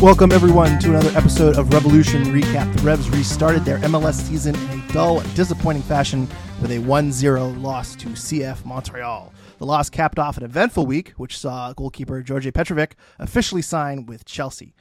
[0.00, 2.72] Welcome, everyone, to another episode of Revolution Recap.
[2.76, 6.28] The Revs restarted their MLS season in a dull and disappointing fashion
[6.62, 9.32] with a 1 0 loss to CF Montreal.
[9.58, 14.24] The loss capped off an eventful week, which saw goalkeeper Djordje Petrovic officially sign with
[14.24, 14.72] Chelsea.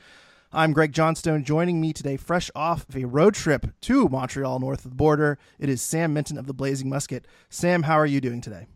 [0.53, 1.43] I'm Greg Johnstone.
[1.43, 5.39] Joining me today, fresh off of a road trip to Montreal, north of the border,
[5.57, 7.25] it is Sam Minton of the Blazing Musket.
[7.49, 8.67] Sam, how are you doing today?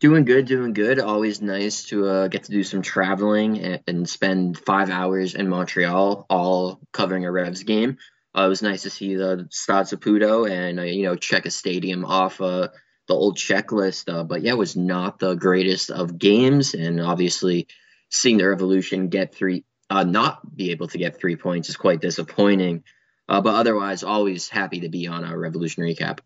[0.00, 0.98] Doing good, doing good.
[0.98, 5.46] Always nice to uh, get to do some traveling and, and, spend five hours in
[5.46, 7.98] Montreal, all covering a Revs game.
[8.34, 11.50] Uh, it was nice to see the Stade Saputo and uh, you know check a
[11.50, 12.68] stadium off uh,
[13.08, 14.10] the old checklist.
[14.10, 17.68] Uh, but yeah, it was not the greatest of games, and obviously
[18.08, 22.00] seeing the Revolution get three, uh, not be able to get three points is quite
[22.00, 22.84] disappointing.
[23.28, 26.20] but otherwise, always happy to be on a Revolution recap.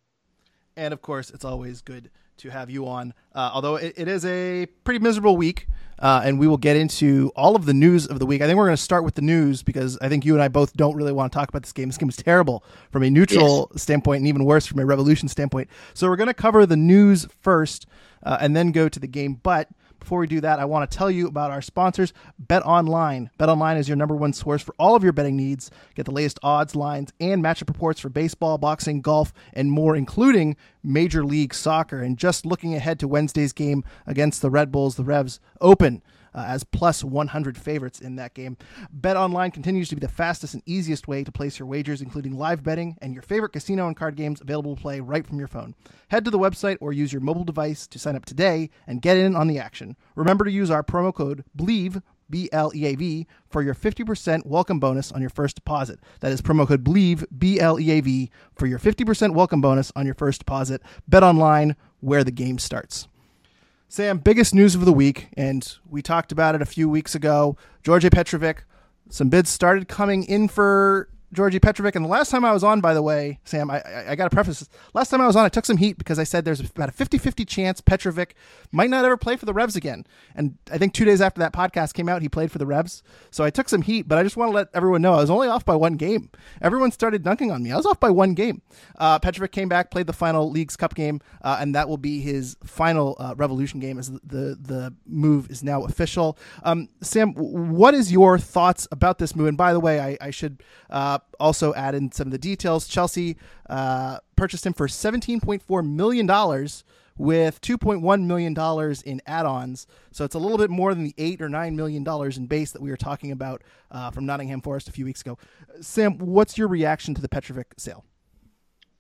[0.77, 3.15] And of course, it's always good to have you on.
[3.35, 5.67] Uh, although it, it is a pretty miserable week,
[5.99, 8.43] uh, and we will get into all of the news of the week.
[8.43, 10.49] I think we're going to start with the news because I think you and I
[10.49, 11.89] both don't really want to talk about this game.
[11.89, 13.83] This game was terrible from a neutral yes.
[13.83, 15.69] standpoint, and even worse from a revolution standpoint.
[15.95, 17.87] So we're going to cover the news first,
[18.23, 19.41] uh, and then go to the game.
[19.43, 19.69] But
[20.05, 23.31] before we do that, I want to tell you about our sponsors, Bet Online.
[23.39, 25.71] Bet Online is your number one source for all of your betting needs.
[25.95, 30.57] Get the latest odds, lines, and matchup reports for baseball, boxing, golf, and more, including
[30.83, 32.03] Major League Soccer.
[32.03, 36.03] And just looking ahead to Wednesday's game against the Red Bulls, the Revs open
[36.35, 38.57] uh, as plus 100 favorites in that game.
[38.93, 42.37] Bet online continues to be the fastest and easiest way to place your wagers, including
[42.37, 45.49] live betting and your favorite casino and card games available to play right from your
[45.49, 45.75] phone.
[46.09, 49.17] Head to the website or use your mobile device to sign up today and get
[49.17, 49.97] in on the action.
[50.15, 54.47] Remember to use our promo code BLEAV B L E A V for your 50%
[54.47, 56.01] welcome bonus on your first deposit.
[56.21, 59.93] That is promo code BLEAV B L E A V for your 50% welcome bonus
[59.95, 60.83] on your first deposit.
[61.07, 63.09] Bet online where the game starts.
[63.95, 67.57] Sam, biggest news of the week, and we talked about it a few weeks ago.
[67.85, 68.65] Djordje Petrovic,
[69.09, 71.95] some bids started coming in for Djordje Petrovic.
[71.97, 74.31] And the last time I was on, by the way, Sam, I, I, I got
[74.31, 74.69] to preface this.
[74.95, 76.93] Last time I was on, I took some heat because I said there's about a
[76.93, 78.35] 50 50 chance Petrovic
[78.73, 80.07] might not ever play for the Revs again.
[80.35, 83.03] And I think two days after that podcast came out, he played for the Revs.
[83.31, 85.31] So I took some heat, but I just want to let everyone know I was
[85.31, 86.31] only off by one game.
[86.63, 87.73] Everyone started dunking on me.
[87.73, 88.63] I was off by one game.
[88.97, 92.21] Uh, Petrovic came back, played the final Leagues Cup game, uh, and that will be
[92.21, 96.39] his final uh, Revolution game as the, the move is now official.
[96.63, 99.49] Um, Sam, what is your thoughts about this move?
[99.49, 102.87] And by the way, I, I should uh, also add in some of the details.
[102.87, 103.37] Chelsea
[103.69, 106.27] uh, purchased him for $17.4 million
[107.17, 109.87] with $2.1 million in add-ons.
[110.11, 112.05] So it's a little bit more than the 8 or $9 million
[112.37, 115.39] in base that we were talking about uh, from Nottingham Forest a few weeks ago.
[115.81, 118.05] Sam, what's your reaction to the Petrovic sale?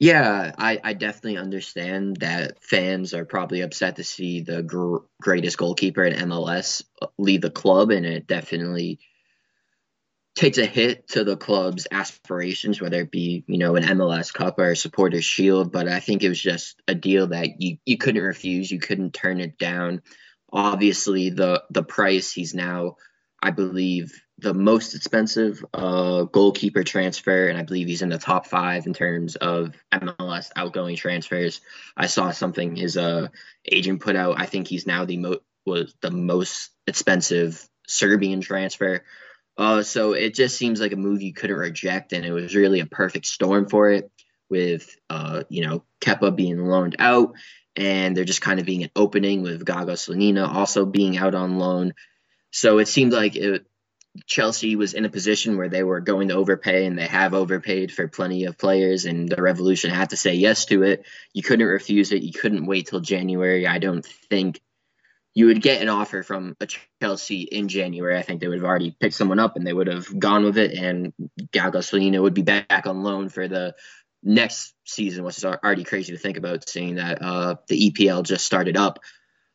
[0.00, 5.56] Yeah, I, I definitely understand that fans are probably upset to see the gr- greatest
[5.56, 6.82] goalkeeper in MLS
[7.16, 9.00] leave the club, and it definitely–
[10.34, 14.58] takes a hit to the club's aspirations, whether it be, you know, an MLS Cup
[14.58, 15.70] or a Supporters Shield.
[15.70, 18.70] But I think it was just a deal that you, you couldn't refuse.
[18.70, 20.02] You couldn't turn it down.
[20.52, 22.96] Obviously, the the price he's now,
[23.42, 28.46] I believe, the most expensive uh, goalkeeper transfer, and I believe he's in the top
[28.46, 31.60] five in terms of MLS outgoing transfers.
[31.96, 33.28] I saw something his uh,
[33.64, 34.40] agent put out.
[34.40, 39.04] I think he's now the mo- was the most expensive Serbian transfer.
[39.56, 42.80] Uh, so it just seems like a move you couldn't reject, and it was really
[42.80, 44.10] a perfect storm for it.
[44.50, 47.34] With uh, you know Kepa being loaned out,
[47.76, 51.58] and there just kind of being an opening with Gaga Slonina also being out on
[51.58, 51.94] loan.
[52.50, 53.66] So it seemed like it,
[54.26, 57.92] Chelsea was in a position where they were going to overpay, and they have overpaid
[57.92, 61.04] for plenty of players, and the Revolution had to say yes to it.
[61.32, 62.22] You couldn't refuse it.
[62.22, 63.66] You couldn't wait till January.
[63.66, 64.60] I don't think
[65.34, 66.68] you would get an offer from a
[67.02, 68.16] Chelsea in January.
[68.16, 70.56] I think they would have already picked someone up and they would have gone with
[70.56, 70.72] it.
[70.72, 71.12] And
[71.50, 73.74] Gaga Slonina would be back on loan for the
[74.22, 78.46] next season, which is already crazy to think about, seeing that uh, the EPL just
[78.46, 79.00] started up.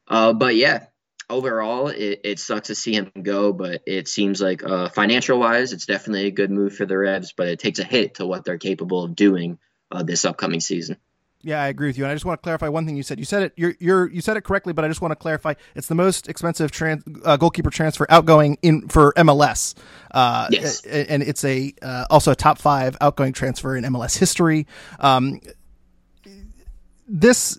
[0.05, 0.87] Uh, but yeah,
[1.29, 5.71] overall, it, it sucks to see him go, but it seems like uh, financial wise,
[5.71, 8.43] it's definitely a good move for the Revs, but it takes a hit to what
[8.43, 9.59] they're capable of doing
[9.91, 10.97] uh, this upcoming season.
[11.41, 12.03] Yeah, I agree with you.
[12.03, 13.17] And I just want to clarify one thing you said.
[13.17, 13.53] You said it.
[13.55, 15.53] You're, you're you said it correctly, but I just want to clarify.
[15.73, 19.73] It's the most expensive trans, uh, goalkeeper transfer outgoing in for MLS.
[20.11, 24.67] Uh, yes, and it's a uh, also a top five outgoing transfer in MLS history.
[24.99, 25.39] Um,
[27.07, 27.57] this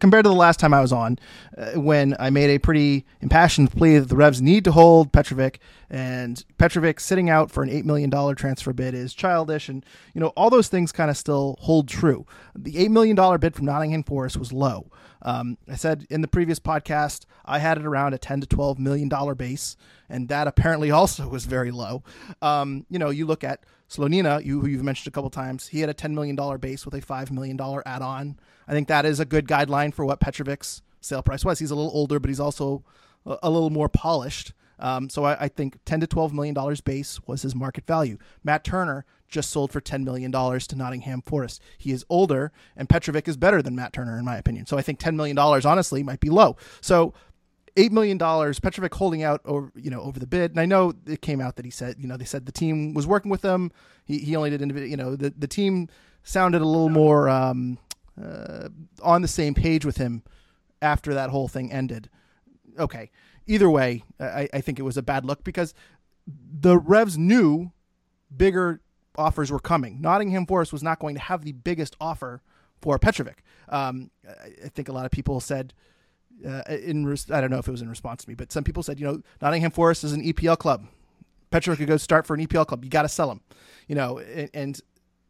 [0.00, 1.18] compared to the last time I was on,
[1.56, 5.58] uh, when I made a pretty impassioned plea that the Revs need to hold Petrovic,
[5.90, 9.84] and Petrovic sitting out for an eight million dollar transfer bid is childish, and
[10.14, 12.26] you know all those things kind of still hold true.
[12.56, 14.90] The eight million dollar bid from Nottingham Forest was low.
[15.22, 18.78] Um, I said in the previous podcast I had it around a ten to twelve
[18.78, 19.76] million dollar base,
[20.08, 22.02] and that apparently also was very low.
[22.42, 25.80] Um, you know, you look at Slonina, you, who you've mentioned a couple times, he
[25.80, 28.38] had a $10 million base with a $5 million add on.
[28.66, 31.58] I think that is a good guideline for what Petrovic's sale price was.
[31.58, 32.84] He's a little older, but he's also
[33.24, 34.52] a, little more polished.
[34.78, 38.18] Um, so I, I, think 10 to 12 million dollars base was his market value.
[38.44, 41.60] Matt Turner just sold for 10 million dollars to Nottingham Forest.
[41.76, 44.66] He is older, and Petrovic is better than Matt Turner in my opinion.
[44.66, 46.56] So I think 10 million dollars honestly might be low.
[46.80, 47.12] So
[47.78, 48.60] eight million dollars.
[48.60, 51.56] Petrovic holding out over you know over the bid, and I know it came out
[51.56, 53.72] that he said you know they said the team was working with them.
[54.04, 54.90] He he only did individual.
[54.90, 55.88] You know the the team
[56.24, 57.78] sounded a little more um,
[58.22, 58.68] uh,
[59.02, 60.22] on the same page with him
[60.82, 62.10] after that whole thing ended.
[62.78, 63.10] Okay,
[63.46, 65.74] either way, I, I think it was a bad look because
[66.26, 67.72] the Revs knew
[68.36, 68.80] bigger
[69.16, 70.00] offers were coming.
[70.00, 72.42] Nottingham Forest was not going to have the biggest offer
[72.80, 73.42] for Petrovic.
[73.68, 75.74] Um, I think a lot of people said
[76.46, 78.82] uh, in I don't know if it was in response to me, but some people
[78.82, 80.86] said, you know, Nottingham Forest is an EPL club.
[81.50, 82.84] Petro could go start for an EPL club.
[82.84, 83.40] You got to sell him,
[83.86, 84.80] you know, and, and,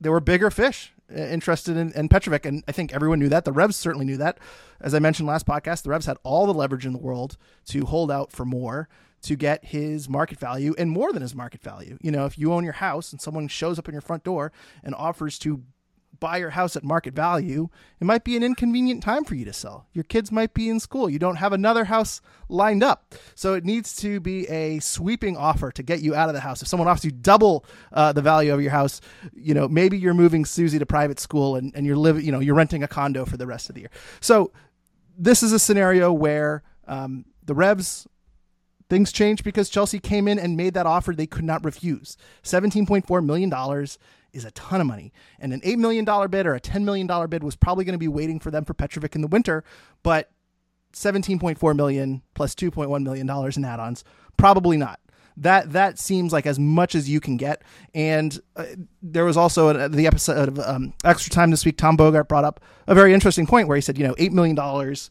[0.00, 3.44] there were bigger fish uh, interested in, in, Petrovic, and I think everyone knew that.
[3.44, 4.38] The Revs certainly knew that.
[4.80, 7.84] As I mentioned last podcast, the Revs had all the leverage in the world to
[7.84, 8.88] hold out for more
[9.22, 11.98] to get his market value and more than his market value.
[12.00, 14.52] You know, if you own your house and someone shows up in your front door
[14.84, 15.64] and offers to
[16.20, 17.68] buy your house at market value,
[18.00, 19.86] it might be an inconvenient time for you to sell.
[19.92, 21.08] Your kids might be in school.
[21.08, 23.14] You don't have another house lined up.
[23.34, 26.62] So it needs to be a sweeping offer to get you out of the house.
[26.62, 29.00] If someone offers you double uh, the value of your house,
[29.32, 32.40] you know, maybe you're moving Susie to private school and, and you're living, you know,
[32.40, 33.90] you're renting a condo for the rest of the year.
[34.20, 34.52] So
[35.16, 38.06] this is a scenario where um, the Revs
[38.88, 42.16] things changed because Chelsea came in and made that offer they could not refuse.
[42.42, 43.52] $17.4 million
[44.32, 45.12] is a ton of money.
[45.38, 48.08] And an $8 million bid or a $10 million bid was probably going to be
[48.08, 49.64] waiting for them for Petrovic in the winter,
[50.02, 50.30] but
[50.92, 54.04] 17.4 million plus 2.1 million dollars in add-ons,
[54.36, 55.00] probably not.
[55.36, 57.62] That that seems like as much as you can get.
[57.94, 58.64] And uh,
[59.00, 61.76] there was also a, the episode of um, Extra Time this week.
[61.76, 64.56] Tom Bogert brought up a very interesting point where he said, you know, eight million
[64.56, 65.10] dollars.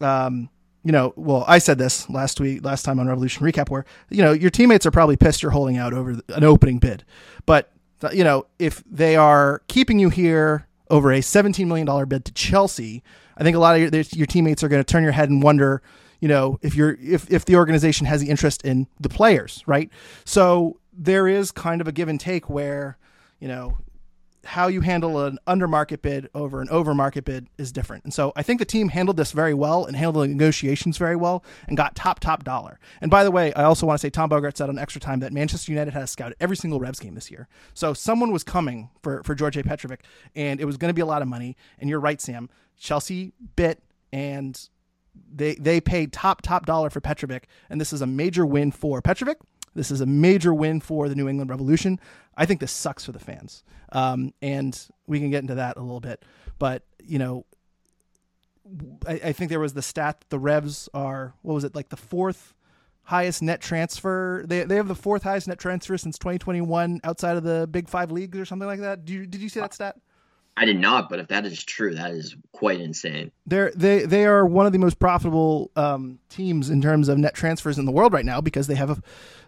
[0.00, 0.48] Um,
[0.84, 4.22] you know, well, I said this last week, last time on Revolution Recap, where you
[4.22, 7.04] know your teammates are probably pissed you're holding out over an opening bid,
[7.46, 7.71] but
[8.12, 13.02] you know, if they are keeping you here over a $17 million bid to Chelsea,
[13.36, 15.42] I think a lot of your, your teammates are going to turn your head and
[15.42, 15.82] wonder,
[16.20, 19.90] you know, if you're if if the organization has the interest in the players, right?
[20.24, 22.98] So there is kind of a give and take where,
[23.40, 23.78] you know,
[24.44, 28.04] how you handle an under market bid over an over market bid is different.
[28.04, 31.16] And so I think the team handled this very well and handled the negotiations very
[31.16, 32.78] well and got top, top dollar.
[33.00, 35.20] And by the way, I also want to say Tom Bogert said on extra time
[35.20, 37.48] that Manchester United has scouted every single Revs game this year.
[37.74, 40.00] So someone was coming for, for Djordje Petrovic
[40.34, 41.56] and it was going to be a lot of money.
[41.78, 42.48] And you're right, Sam.
[42.78, 43.82] Chelsea bit
[44.12, 44.68] and
[45.32, 47.44] they they paid top, top dollar for Petrovic.
[47.70, 49.36] And this is a major win for Petrovic
[49.74, 51.98] this is a major win for the New England Revolution.
[52.36, 53.62] I think this sucks for the fans.
[53.92, 56.24] Um, and we can get into that a little bit.
[56.58, 57.44] But, you know,
[59.06, 61.96] I, I, think there was the stat the Revs are, what was it, like the
[61.96, 62.54] fourth
[63.02, 64.44] highest net transfer?
[64.46, 68.10] They, they have the fourth highest net transfer since 2021 outside of the Big Five
[68.10, 69.04] leagues or something like that.
[69.04, 69.96] Did you, did you see that stat?
[70.56, 73.32] I did not, but if that is true, that is quite insane.
[73.46, 77.34] They're they they are one of the most profitable um, teams in terms of net
[77.34, 79.02] transfers in the world right now because they have a,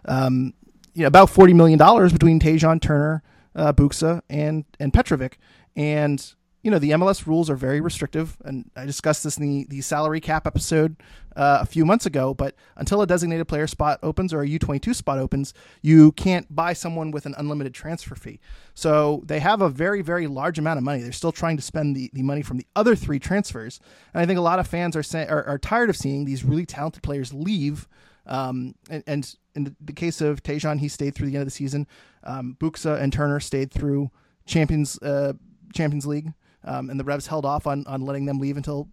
[0.05, 0.53] um,
[0.93, 3.21] you know, about forty million dollars between Tajon Turner,
[3.55, 5.37] uh, Buksa, and and Petrovic,
[5.75, 6.33] and
[6.65, 9.81] you know the MLS rules are very restrictive, and I discussed this in the, the
[9.81, 10.95] salary cap episode
[11.35, 12.33] uh, a few months ago.
[12.33, 15.53] But until a designated player spot opens or a U twenty two spot opens,
[15.83, 18.39] you can't buy someone with an unlimited transfer fee.
[18.73, 21.03] So they have a very very large amount of money.
[21.03, 23.79] They're still trying to spend the, the money from the other three transfers,
[24.15, 26.43] and I think a lot of fans are say, are, are tired of seeing these
[26.43, 27.87] really talented players leave.
[28.25, 31.51] Um, and, and, in the case of Tajon, he stayed through the end of the
[31.51, 31.85] season.
[32.23, 34.09] Um, Buksa and Turner stayed through
[34.47, 35.33] Champions uh,
[35.75, 36.33] Champions League
[36.65, 38.89] um, and the Revs held off on on letting them leave until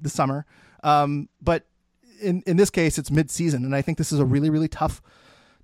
[0.00, 0.44] the summer.
[0.82, 1.66] Um, but
[2.20, 5.00] in in this case, it's mid-season, and I think this is a really really tough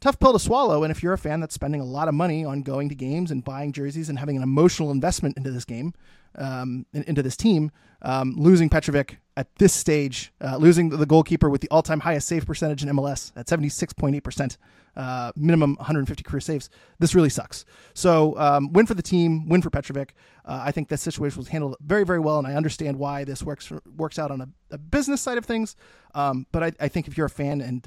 [0.00, 0.83] tough pill to swallow.
[0.83, 3.31] And if you're a fan that's spending a lot of money on going to games
[3.31, 5.95] and buying jerseys and having an emotional investment into this game,
[6.37, 7.71] um, into this team,
[8.02, 12.47] um, losing Petrovic at this stage, uh, losing the goalkeeper with the all-time highest save
[12.47, 14.57] percentage in MLS at 76.8%,
[14.97, 16.71] uh, minimum 150 career saves.
[16.99, 17.64] This really sucks.
[17.95, 20.14] So um, win for the team, win for Petrovic.
[20.45, 23.43] Uh, I think this situation was handled very, very well, and I understand why this
[23.43, 25.76] works works out on a, a business side of things.
[26.14, 27.87] Um, but I, I, think if you're a fan and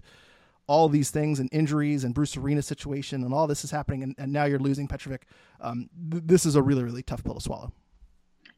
[0.71, 4.15] all these things and injuries and Bruce Arena situation and all this is happening, and,
[4.17, 5.23] and now you're losing Petrovic,
[5.59, 7.73] um, th- this is a really, really tough pill to swallow.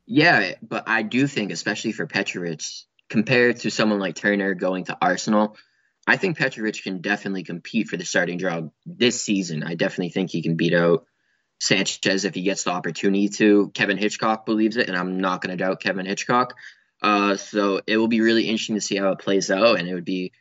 [0.05, 2.62] Yeah, but I do think, especially for Petrovic,
[3.10, 5.58] compared to someone like Turner going to Arsenal,
[6.05, 9.63] I think Petrovic can definitely compete for the starting job this season.
[9.63, 11.08] I definitely think he can beat out
[11.60, 13.72] Sanchez if he gets the opportunity to.
[13.74, 16.53] Kevin Hitchcock believes it, and I'm not going to doubt Kevin Hitchcock.
[17.01, 19.96] Uh, so it will be really interesting to see how it plays out, and it
[19.96, 20.32] would be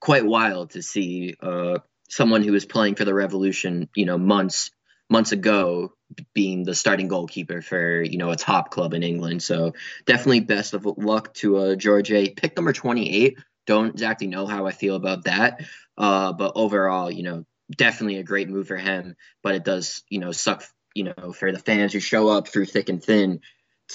[0.00, 1.78] quite wild to see uh,
[2.08, 4.70] someone who was playing for the Revolution, you know, months
[5.10, 5.92] months ago
[6.34, 9.42] being the starting goalkeeper for you know a top club in England.
[9.42, 9.74] So
[10.06, 12.30] definitely best of luck to uh, George A.
[12.30, 13.38] Pick number 28.
[13.66, 15.60] Don't exactly know how I feel about that,
[15.98, 19.16] uh, but overall, you know, definitely a great move for him.
[19.42, 20.64] But it does you know suck
[20.94, 23.40] you know for the fans who show up through thick and thin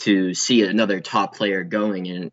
[0.01, 2.31] to see another top player going and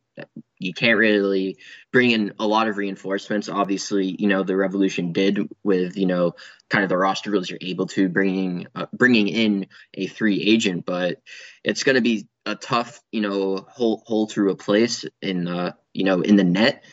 [0.63, 1.59] you can't really
[1.93, 3.49] bring in a lot of reinforcements.
[3.49, 6.35] Obviously, you know the revolution did with you know
[6.71, 10.85] kind of the roster rules you're able to bringing uh, bringing in a free agent,
[10.87, 11.21] but
[11.65, 16.05] it's going to be a tough you know hole hole to replace in uh you
[16.05, 16.85] know in the net.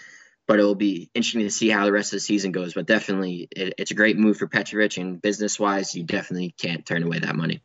[0.48, 2.74] But it will be interesting to see how the rest of the season goes.
[2.74, 6.84] But definitely, it, it's a great move for Petrovic, and business wise, you definitely can't
[6.84, 7.62] turn away that money.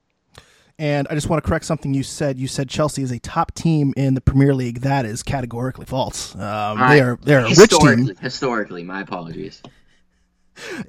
[0.78, 2.38] And I just want to correct something you said.
[2.38, 4.80] You said Chelsea is a top team in the Premier League.
[4.80, 6.34] That is categorically false.
[6.34, 8.10] Um, they are they're a rich team.
[8.20, 9.62] Historically, my apologies.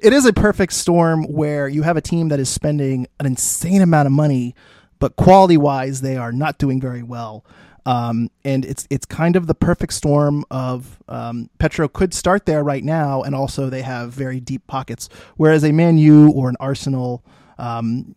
[0.00, 3.82] It is a perfect storm where you have a team that is spending an insane
[3.82, 4.54] amount of money,
[4.98, 7.44] but quality wise, they are not doing very well.
[7.84, 12.64] Um, and it's it's kind of the perfect storm of um, Petro could start there
[12.64, 15.08] right now, and also they have very deep pockets.
[15.36, 17.24] Whereas a Man U or an Arsenal,
[17.58, 18.14] um,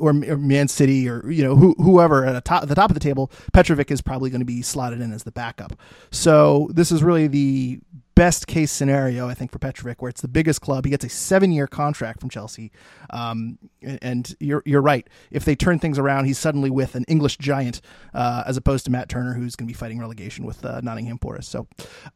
[0.00, 2.94] or, or Man City or you know who, whoever at, top, at the top of
[2.94, 5.78] the table, Petrovic is probably going to be slotted in as the backup.
[6.10, 7.80] So this is really the
[8.20, 10.84] best case scenario, I think, for Petrovic, where it's the biggest club.
[10.84, 12.70] He gets a seven year contract from Chelsea.
[13.08, 15.08] Um, and you're, you're right.
[15.30, 17.80] If they turn things around, he's suddenly with an English giant
[18.12, 21.16] uh, as opposed to Matt Turner, who's going to be fighting relegation with uh, Nottingham
[21.16, 21.48] Forest.
[21.48, 21.66] So,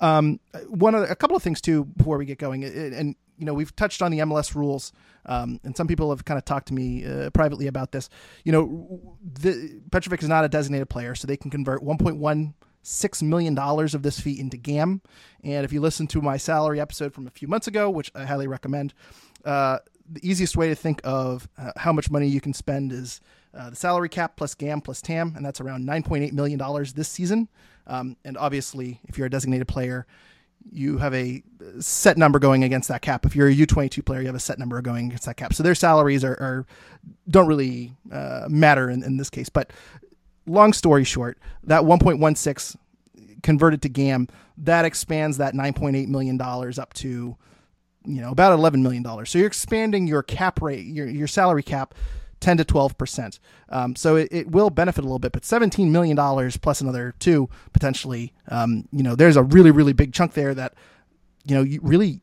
[0.00, 2.64] um, one other, a couple of things too before we get going.
[2.64, 4.92] And, you know, we've touched on the MLS rules,
[5.25, 8.11] um, and some people have kind of talked to me uh, privately about this.
[8.44, 12.52] You know, the, Petrovic is not a designated player, so they can convert 1.1
[12.84, 15.00] six million dollars of this fee into GAM.
[15.42, 18.24] And if you listen to my salary episode from a few months ago, which I
[18.24, 18.94] highly recommend,
[19.44, 23.20] uh, the easiest way to think of uh, how much money you can spend is
[23.54, 26.60] uh, the salary cap plus GAM plus TAM, and that's around $9.8 million
[26.94, 27.48] this season.
[27.86, 30.06] Um, and obviously, if you're a designated player,
[30.72, 31.42] you have a
[31.78, 33.26] set number going against that cap.
[33.26, 35.52] If you're a U22 player, you have a set number going against that cap.
[35.52, 36.66] So their salaries are, are
[37.28, 39.48] don't really uh, matter in, in this case.
[39.48, 39.72] But
[40.46, 42.76] long story short, that 1.16
[43.42, 47.36] converted to GAM, that expands that 9.8 million dollars up to
[48.06, 49.30] you know about 11 million dollars.
[49.30, 51.94] So you're expanding your cap rate, your your salary cap
[52.40, 53.38] 10 to 12 percent.
[53.68, 57.14] Um, so it, it, will benefit a little bit, but 17 million dollars plus another
[57.18, 58.32] two potentially.
[58.48, 60.74] Um, you know, there's a really really big chunk there that
[61.44, 62.20] you know you really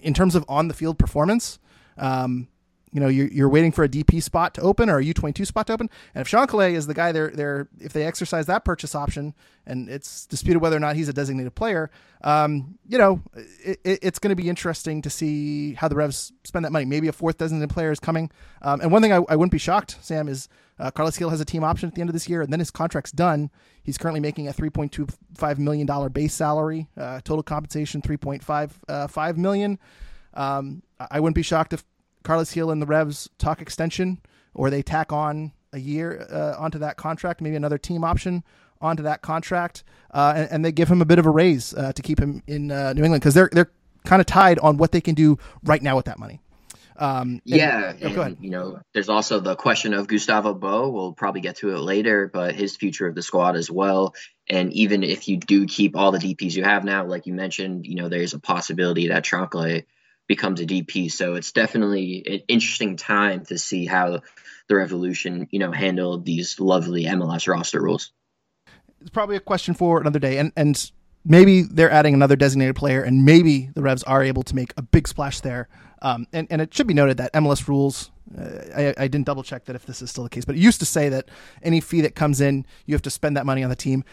[0.00, 1.58] in terms of on the field performance.
[1.96, 2.48] Um,
[2.92, 5.66] you know, you're, you're waiting for a DP spot to open or a U22 spot
[5.66, 5.90] to open.
[6.14, 9.34] And if Chancalay is the guy they're, they're, if they exercise that purchase option
[9.66, 11.90] and it's disputed whether or not he's a designated player,
[12.22, 16.32] um, you know, it, it, it's going to be interesting to see how the Revs
[16.44, 16.84] spend that money.
[16.84, 18.30] Maybe a fourth designated player is coming.
[18.62, 21.40] Um, and one thing I, I, wouldn't be shocked, Sam, is uh, Carlos Gil has
[21.40, 23.50] a team option at the end of this year and then his contract's done.
[23.82, 29.78] He's currently making a $3.25 million base salary, uh, total compensation, $3.5 uh, 5 million.
[30.34, 31.84] Um, I wouldn't be shocked if
[32.22, 34.20] Carlos Gil and the Revs talk extension,
[34.54, 38.42] or they tack on a year uh, onto that contract, maybe another team option
[38.80, 39.82] onto that contract,
[40.12, 42.42] uh, and, and, they give him a bit of a raise uh, to keep him
[42.46, 43.70] in uh, New England because they're they're
[44.04, 46.40] kind of tied on what they can do right now with that money.
[46.96, 50.88] Um, and, yeah, oh, and, you know, there's also the question of Gustavo Bo.
[50.88, 54.14] We'll probably get to it later, but his future of the squad as well.
[54.48, 57.86] And even if you do keep all the DPS you have now, like you mentioned,
[57.86, 59.84] you know, there's a possibility that Chancalay
[60.28, 61.10] becomes a DP.
[61.10, 64.20] So it's definitely an interesting time to see how
[64.68, 68.12] the Revolution, you know, handled these lovely MLS roster rules.
[69.00, 70.38] It's probably a question for another day.
[70.38, 70.90] And and
[71.24, 74.82] maybe they're adding another designated player, and maybe the Revs are able to make a
[74.82, 75.68] big splash there.
[76.00, 78.42] Um, and, and it should be noted that MLS rules, uh,
[78.76, 80.78] I, I didn't double check that if this is still the case, but it used
[80.80, 81.28] to say that
[81.62, 84.04] any fee that comes in, you have to spend that money on the team.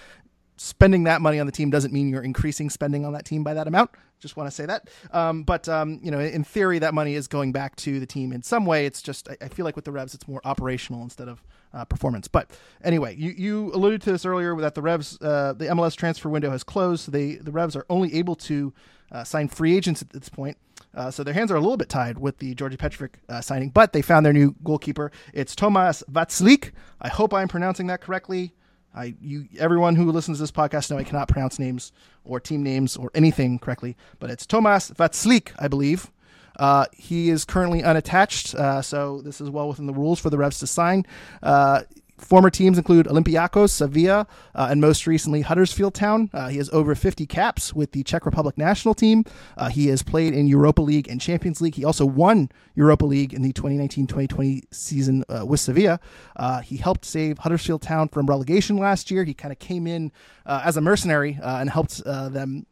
[0.58, 3.54] Spending that money on the team doesn't mean you're increasing spending on that team by
[3.54, 3.92] that amount.
[4.20, 4.90] Just want to say that.
[5.12, 8.32] Um, but um, you know, in theory, that money is going back to the team
[8.32, 8.86] in some way.
[8.86, 11.44] It's just I, I feel like with the Revs, it's more operational instead of
[11.74, 12.28] uh, performance.
[12.28, 12.50] But
[12.84, 16.52] anyway, you, you alluded to this earlier that the Revs, uh, the MLS transfer window
[16.52, 17.04] has closed.
[17.06, 18.74] So they the Revs are only able to
[19.12, 20.58] uh, sign free agents at this point.
[20.94, 23.70] Uh, so their hands are a little bit tied with the Djordje Petrovic uh, signing,
[23.70, 25.12] but they found their new goalkeeper.
[25.34, 26.72] It's Tomas Vaclík.
[27.02, 28.54] I hope I'm pronouncing that correctly.
[28.96, 31.92] I you everyone who listens to this podcast know I cannot pronounce names
[32.24, 36.12] or team names or anything correctly, but it's Tomas Vaclík, I believe.
[36.58, 40.38] Uh, he is currently unattached, uh, so this is well within the rules for the
[40.38, 41.06] Revs to sign.
[41.44, 41.82] Uh,
[42.18, 46.30] Former teams include Olympiacos, Sevilla, uh, and most recently Huddersfield Town.
[46.34, 49.26] Uh, he has over 50 caps with the Czech Republic national team.
[49.58, 51.76] Uh, he has played in Europa League and Champions League.
[51.76, 56.00] He also won Europa League in the 2019-2020 season uh, with Sevilla.
[56.38, 59.26] Uh, he helped save Huddersfield Town from relegation last year.
[59.26, 60.14] He kind of came in
[60.46, 62.66] uh, as a mercenary and helped them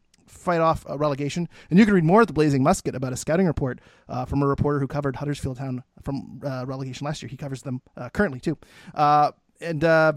[0.44, 1.48] fight off relegation.
[1.70, 4.42] And you can read more at the Blazing Musket about a scouting report uh, from
[4.42, 7.28] a reporter who covered Huddersfield Town from uh, relegation last year.
[7.28, 8.58] He covers them uh, currently too.
[8.94, 10.12] Uh, and uh,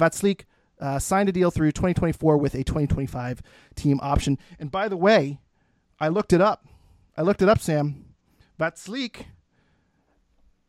[0.79, 3.41] uh, signed a deal through 2024 with a 2025
[3.75, 4.37] team option.
[4.59, 5.39] And by the way,
[5.99, 6.67] I looked it up.
[7.15, 8.05] I looked it up, Sam.
[8.59, 9.25] Vaclík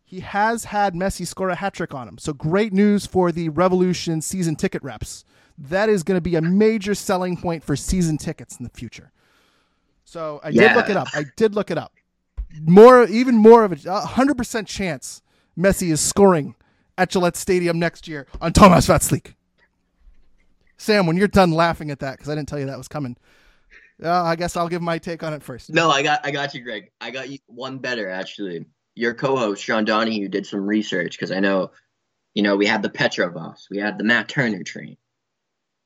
[0.09, 2.17] he has had Messi score a hat trick on him.
[2.17, 5.23] So great news for the Revolution season ticket reps.
[5.59, 9.13] That is going to be a major selling point for season tickets in the future.
[10.09, 10.69] So I yeah.
[10.69, 11.09] did look it up.
[11.13, 11.93] I did look it up.
[12.63, 15.21] More, even more of a hundred percent chance
[15.57, 16.55] Messi is scoring
[16.97, 19.35] at Gillette Stadium next year on Thomas Vaclík.
[20.79, 23.19] Sam, when you're done laughing at that, because I didn't tell you that was coming,
[24.03, 25.75] uh, I guess I'll give my take on it first.
[25.75, 26.91] No, I got, I got you, Greg.
[27.03, 28.65] I got you one better actually.
[28.95, 31.73] Your co-host Sean Donahue did some research because I know,
[32.33, 34.97] you know, we had the Petrovoz, we had the Matt Turner train.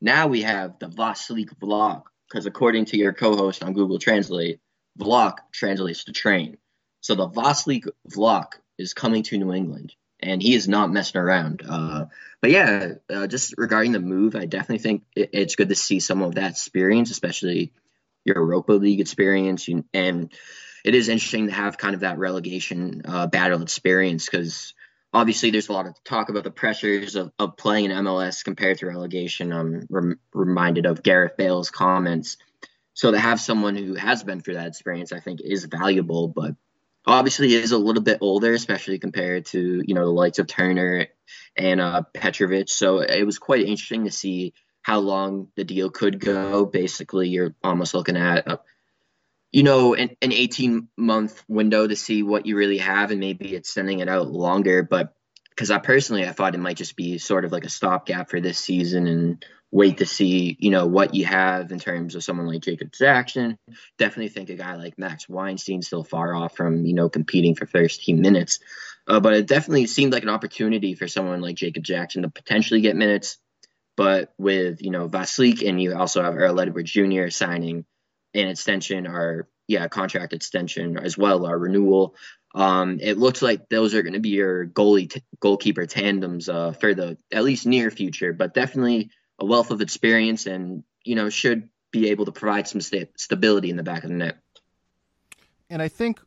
[0.01, 4.61] Now we have the Vaclík vlog because according to your co-host on Google Translate,
[4.99, 6.57] Vlok translates to train.
[7.01, 11.63] So the Vaclík Vlok is coming to New England, and he is not messing around.
[11.69, 12.07] Uh,
[12.41, 16.01] but yeah, uh, just regarding the move, I definitely think it, it's good to see
[16.01, 17.73] some of that experience, especially
[18.25, 20.33] your Europa League experience, and
[20.85, 24.75] it is interesting to have kind of that relegation uh, battle experience because
[25.13, 28.79] obviously there's a lot of talk about the pressures of, of playing in MLS compared
[28.79, 29.53] to relegation.
[29.53, 32.37] I'm rem- reminded of Gareth Bale's comments.
[32.95, 36.55] So to have someone who has been through that experience, I think is valuable, but
[37.07, 41.09] obviously is a little bit older, especially compared to, you know, the likes of Turner
[41.57, 42.69] and uh, Petrovic.
[42.69, 46.67] So it was quite interesting to see how long the deal could go.
[46.67, 48.61] Basically, you're almost looking at a,
[49.53, 53.55] you know, an, an 18 month window to see what you really have and maybe
[53.55, 54.83] it's sending it out longer.
[54.83, 55.15] But
[55.51, 58.41] because I personally, I thought it might just be sort of like a stopgap for
[58.41, 62.47] this season and wait to see, you know, what you have in terms of someone
[62.47, 63.59] like Jacob Jackson.
[63.99, 67.67] Definitely think a guy like Max Weinstein still far off from, you know, competing for
[67.67, 68.59] first team minutes.
[69.07, 72.81] Uh, but it definitely seemed like an opportunity for someone like Jacob Jackson to potentially
[72.81, 73.37] get minutes.
[73.97, 77.29] But with, you know, Vaclík and you also have Earl Edwards Jr.
[77.29, 77.85] signing
[78.35, 82.15] an extension or yeah contract extension as well or renewal.
[82.55, 86.73] Um, it looks like those are going to be your goalie t- goalkeeper tandems uh,
[86.73, 91.31] for the at least near future, but definitely a wealth of experience and you know
[91.31, 94.39] should be able to provide some st- stability in the back of the net.
[95.71, 96.21] And I think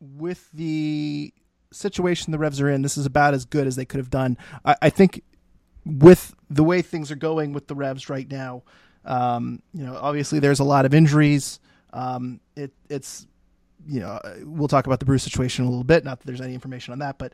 [0.00, 1.32] with the
[1.72, 4.36] situation the Revs are in, this is about as good as they could have done.
[4.64, 5.22] I, I think
[5.84, 8.62] with the way things are going with the Revs right now,
[9.04, 11.60] um, you know, obviously there's a lot of injuries.
[11.92, 13.26] Um, it, it's,
[13.86, 16.04] you know, we'll talk about the Bruce situation a little bit.
[16.04, 17.32] Not that there's any information on that, but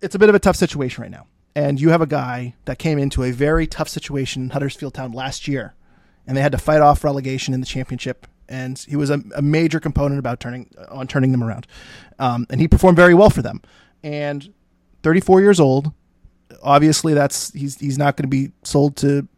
[0.00, 1.26] it's a bit of a tough situation right now.
[1.54, 5.12] And you have a guy that came into a very tough situation in Huddersfield Town
[5.12, 5.74] last year,
[6.26, 8.26] and they had to fight off relegation in the championship.
[8.48, 11.66] And he was a, a major component about turning on turning them around,
[12.18, 13.62] um, and he performed very well for them.
[14.04, 14.52] And
[15.02, 15.92] 34 years old,
[16.62, 19.35] obviously that's he's he's not going to be sold to uh,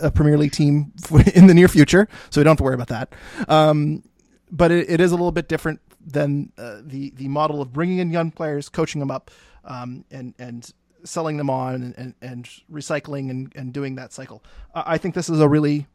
[0.00, 0.92] a Premier League team
[1.34, 3.12] in the near future, so we don't have to worry about that.
[3.48, 4.02] Um,
[4.50, 7.98] but it, it is a little bit different than uh, the the model of bringing
[7.98, 9.30] in young players, coaching them up,
[9.64, 10.72] um, and and
[11.04, 14.42] selling them on and, and, recycling and, and doing that cycle.
[14.74, 15.86] I think this is a really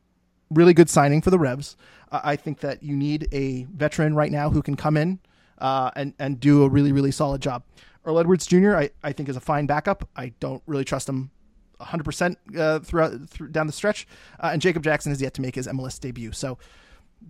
[0.49, 1.75] really good signing for the Revs.
[2.12, 5.19] I think that you need a veteran right now who can come in
[5.57, 7.63] uh, and and do a really really solid job.
[8.05, 8.75] Earl Edwards Jr.
[8.75, 10.07] I, I think is a fine backup.
[10.15, 11.31] I don't really trust him
[11.84, 14.08] 100% uh, throughout through, down the stretch.
[14.39, 16.32] Uh, and Jacob Jackson has yet to make his MLS debut.
[16.32, 16.58] So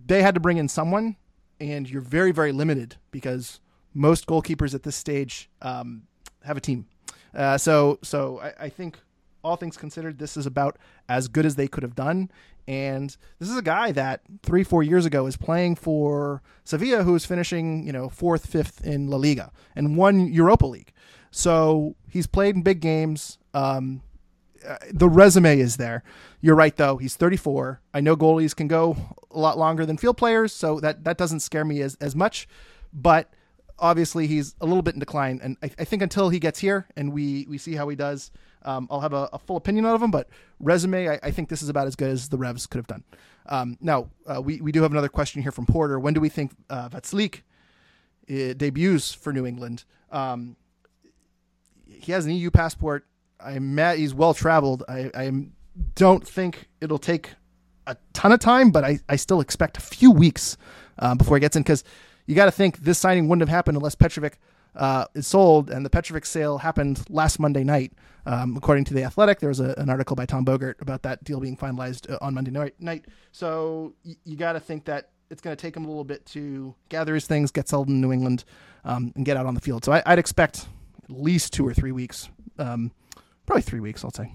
[0.06, 1.16] they had to bring in someone,
[1.60, 3.60] and you're very, very limited because
[3.92, 6.02] most goalkeepers at this stage um,
[6.42, 6.86] have a team.
[7.34, 8.98] Uh, so so I, I think
[9.44, 12.30] all things considered, this is about as good as they could have done.
[12.66, 17.12] And this is a guy that three, four years ago is playing for Sevilla, who
[17.12, 20.92] was finishing, you know, fourth, fifth in La Liga and won Europa League.
[21.30, 23.38] So he's played in big games.
[23.52, 24.02] Um,
[24.66, 26.02] uh, the resume is there.
[26.40, 26.96] You're right, though.
[26.96, 27.80] He's 34.
[27.92, 28.96] I know goalies can go
[29.30, 32.48] a lot longer than field players, so that, that doesn't scare me as, as much.
[32.92, 33.32] But
[33.78, 35.40] obviously, he's a little bit in decline.
[35.42, 38.30] And I, I think until he gets here and we, we see how he does,
[38.64, 41.50] um, I'll have a, a, full opinion out of him, but resume, I, I, think
[41.50, 43.04] this is about as good as the Revs could have done.
[43.46, 45.98] Um, now, uh, we, we do have another question here from Porter.
[45.98, 47.42] When do we think uh, Vaclík
[48.30, 49.84] uh, debuts for New England?
[50.10, 50.56] Um,
[51.86, 53.06] he has an EU passport.
[53.40, 54.82] I'm he's well traveled.
[54.88, 55.32] I, I
[55.94, 57.30] don't think it'll take
[57.86, 60.56] a ton of time, but I, I still expect a few weeks
[60.98, 61.84] uh, before he gets in because
[62.26, 64.38] you got to think this signing wouldn't have happened unless Petrovic
[64.76, 67.92] uh, is sold, and the Petrovic sale happened last Monday night.
[68.26, 71.22] Um, according to the Athletic, there was a, an article by Tom Bogert about that
[71.24, 72.74] deal being finalized uh, on Monday night.
[72.80, 73.04] night.
[73.32, 76.24] So y- you got to think that it's going to take him a little bit
[76.26, 78.44] to gather his things, get settled in New England,
[78.84, 79.84] um, and get out on the field.
[79.84, 80.66] So I, would expect
[81.02, 82.92] at least two or three weeks, um,
[83.46, 84.32] probably three weeks, I'll say.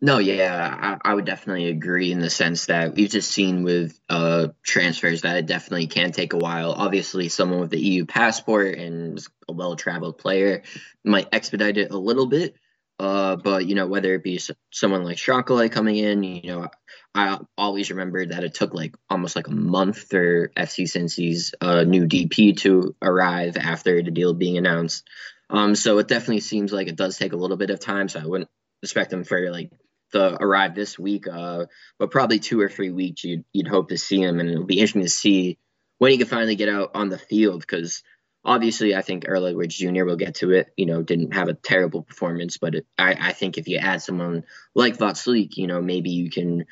[0.00, 3.98] No, yeah, I, I, would definitely agree in the sense that we've just seen with
[4.08, 6.70] uh, transfers that it definitely can take a while.
[6.70, 9.18] Obviously, someone with the EU passport and
[9.48, 10.62] a well traveled player
[11.04, 12.54] might expedite it a little bit.
[13.00, 14.40] Uh, but, you know, whether it be
[14.70, 16.68] someone like Chancalay coming in, you know,
[17.14, 21.84] I always remember that it took like almost like a month for FC Cincy's uh,
[21.84, 25.08] new DP to arrive after the deal being announced.
[25.50, 28.08] Um, so it definitely seems like it does take a little bit of time.
[28.08, 28.50] So I wouldn't
[28.82, 29.70] expect them for like
[30.12, 31.66] to arrive this week, uh,
[31.98, 34.78] but probably two or three weeks you'd, you'd hope to see him, and it'll be
[34.78, 35.58] interesting to see
[35.98, 38.02] when he can finally get out on the field because
[38.44, 40.04] obviously I think Earl Edwards Jr.
[40.04, 40.68] will get to it.
[40.76, 44.02] You know, didn't have a terrible performance, but it, I, I think if you add
[44.02, 46.66] someone like Vaclík, you know, maybe you can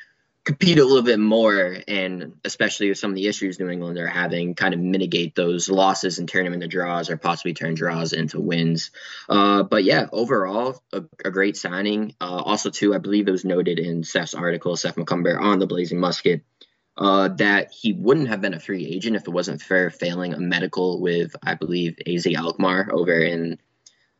[0.47, 4.07] compete a little bit more, and especially with some of the issues New England are
[4.07, 8.13] having, kind of mitigate those losses and turn them into draws, or possibly turn draws
[8.13, 8.91] into wins.
[9.27, 12.15] Uh, but yeah, overall, a, a great signing.
[12.21, 15.67] Uh, also, too, I believe it was noted in Seth's article, Seth Macomber on the
[15.67, 16.43] Blazing Musket.
[16.97, 20.39] Uh, that he wouldn't have been a free agent if it wasn't for failing a
[20.39, 23.59] medical with, I believe, AZ Alkmaar over in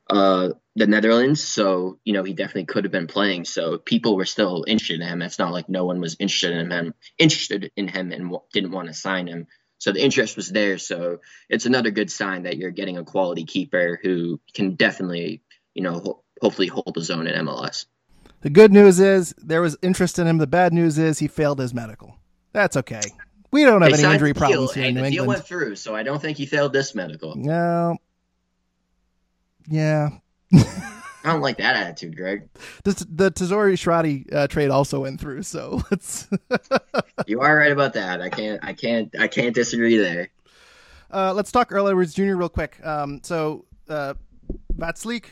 [0.10, 1.44] uh, the Netherlands.
[1.44, 3.46] So, you know, he definitely could have been playing.
[3.46, 5.22] So people were still interested in him.
[5.22, 8.72] It's not like no one was interested in him, interested in him and w- didn't
[8.72, 9.48] want to sign him.
[9.80, 10.78] So the interest was there.
[10.78, 15.42] So it's another good sign that you're getting a quality keeper who can definitely,
[15.74, 17.86] you know, ho- hopefully hold his own in MLS.
[18.42, 20.38] The good news is there was interest in him.
[20.38, 22.18] The bad news is he failed his medical.
[22.54, 23.02] That's okay.
[23.52, 25.14] We don't have they any injury problems here in New the England.
[25.14, 27.36] deal went through, so I don't think he failed this medical.
[27.36, 27.98] No,
[29.68, 30.10] yeah.
[30.54, 32.48] I don't like that attitude, Greg.
[32.84, 36.28] The, the Tazori Shradi uh, trade also went through, so let's.
[37.26, 38.22] you are right about that.
[38.22, 38.64] I can't.
[38.64, 39.14] I can't.
[39.20, 40.30] I can't disagree there.
[41.12, 42.36] Uh, let's talk Earl Edwards Jr.
[42.36, 42.80] real quick.
[42.86, 44.14] Um, so uh,
[44.78, 45.26] Vaclík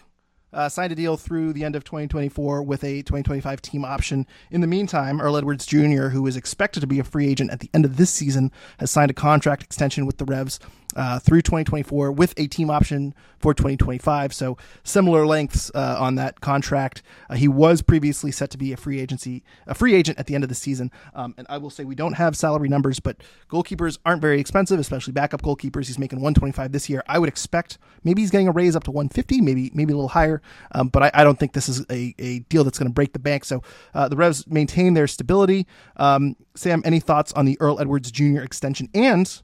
[0.55, 4.25] uh, signed a deal through the end of 2024 with a 2025 team option.
[4.51, 7.59] In the meantime, Earl Edwards Jr., who is expected to be a free agent at
[7.59, 10.59] the end of this season, has signed a contract extension with the Revs
[10.95, 14.33] uh, through 2024 with a team option for 2025.
[14.33, 17.01] So similar lengths uh, on that contract.
[17.29, 20.35] Uh, he was previously set to be a free agency, a free agent at the
[20.35, 20.91] end of the season.
[21.13, 23.17] Um, and I will say we don't have salary numbers, but
[23.49, 25.87] goalkeepers aren't very expensive, especially backup goalkeepers.
[25.87, 27.03] He's making 125 this year.
[27.07, 30.09] I would expect maybe he's getting a raise up to 150, maybe maybe a little
[30.09, 30.41] higher.
[30.71, 33.13] Um, but I, I, don't think this is a, a deal that's going to break
[33.13, 33.45] the bank.
[33.45, 33.61] So
[33.93, 35.67] uh, the Revs maintain their stability.
[35.97, 38.41] Um, Sam, any thoughts on the Earl Edwards Jr.
[38.41, 39.41] extension and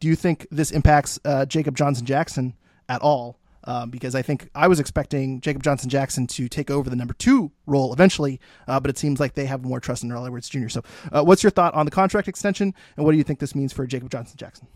[0.00, 2.54] do you think this impacts uh, Jacob Johnson Jackson
[2.88, 3.38] at all?
[3.64, 7.12] Um, because I think I was expecting Jacob Johnson Jackson to take over the number
[7.12, 10.48] two role eventually, uh, but it seems like they have more trust in Earl Edwards
[10.48, 10.68] Jr.
[10.68, 10.82] So,
[11.12, 13.72] uh, what's your thought on the contract extension, and what do you think this means
[13.72, 14.68] for Jacob Johnson Jackson?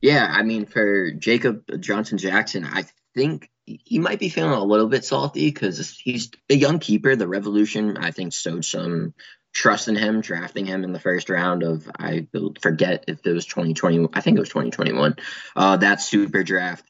[0.00, 4.88] Yeah, I mean, for Jacob Johnson Jackson, I think he might be feeling a little
[4.88, 7.16] bit salty because he's a young keeper.
[7.16, 9.14] The Revolution, I think, showed some
[9.54, 12.26] trusting him, drafting him in the first round of I
[12.60, 14.08] forget if it was 2020.
[14.12, 15.16] I think it was 2021.
[15.54, 16.84] Uh, that super draft.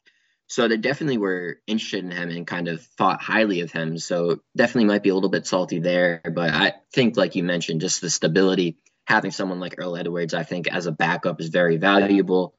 [0.47, 3.97] So they definitely were interested in him and kind of thought highly of him.
[3.97, 6.21] So definitely might be a little bit salty there.
[6.23, 10.43] But I think, like you mentioned, just the stability, having someone like Earl Edwards, I
[10.43, 12.55] think as a backup is very valuable.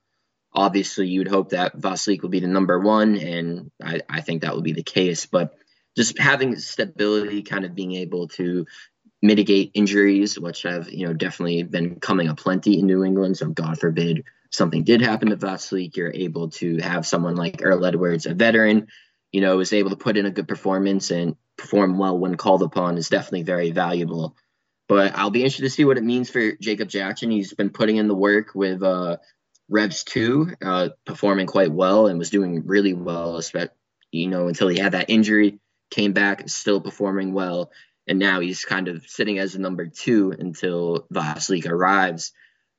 [0.53, 4.55] Obviously, you'd hope that Vaclík would be the number one, and I, I think that
[4.55, 5.27] would be the case.
[5.27, 5.55] But
[5.97, 8.67] just having stability, kind of being able to
[9.23, 13.37] mitigate injuries, which have you know definitely been coming up plenty in New England.
[13.37, 17.85] So God forbid something did happen to Vaclík, you're able to have someone like Earl
[17.85, 18.89] Edwards, a veteran,
[19.33, 22.63] you know, is able to put in a good performance and perform well when called
[22.63, 24.37] upon is definitely very valuable.
[24.89, 27.31] But I'll be interested to see what it means for Jacob Jackson.
[27.31, 29.17] He's been putting in the work with uh,
[29.69, 33.41] Revs 2, uh, performing quite well and was doing really well,
[34.13, 35.59] you know, until he had that injury,
[35.91, 37.73] came back, still performing well.
[38.07, 42.33] And now he's kind of sitting as a number two until Vaclík arrives.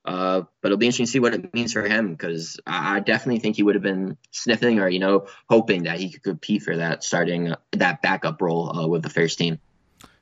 [0.05, 3.39] Uh, but it'll be interesting to see what it means for him because I definitely
[3.39, 6.77] think he would have been sniffing or, you know, hoping that he could compete for
[6.77, 9.59] that starting, uh, that backup role uh, with the first team.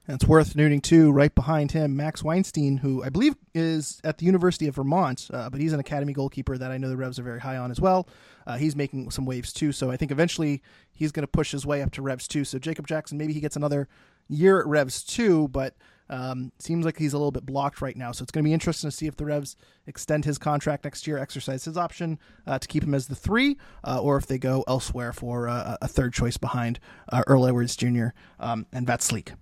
[0.07, 4.19] And it's worth noting too, right behind him, Max Weinstein, who I believe is at
[4.19, 7.17] the University of Vermont, uh, but he's an academy goalkeeper that I know the Revs
[7.17, 8.07] are very high on as well.
[8.45, 11.65] Uh, he's making some waves too, so I think eventually he's going to push his
[11.65, 12.45] way up to Revs too.
[12.45, 13.87] So Jacob Jackson, maybe he gets another
[14.27, 15.75] year at Revs too, but
[16.09, 18.11] um, seems like he's a little bit blocked right now.
[18.11, 19.55] So it's going to be interesting to see if the Revs
[19.87, 23.57] extend his contract next year, exercise his option uh, to keep him as the three,
[23.83, 26.79] uh, or if they go elsewhere for uh, a third choice behind
[27.11, 28.07] uh, Earl Edwards Jr.
[28.39, 29.33] Um, and Vaclík.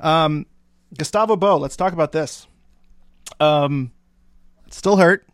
[0.00, 0.46] Um,
[0.96, 2.46] Gustavo Bo, let's talk about this.
[3.40, 3.92] Um,
[4.70, 5.26] still hurt.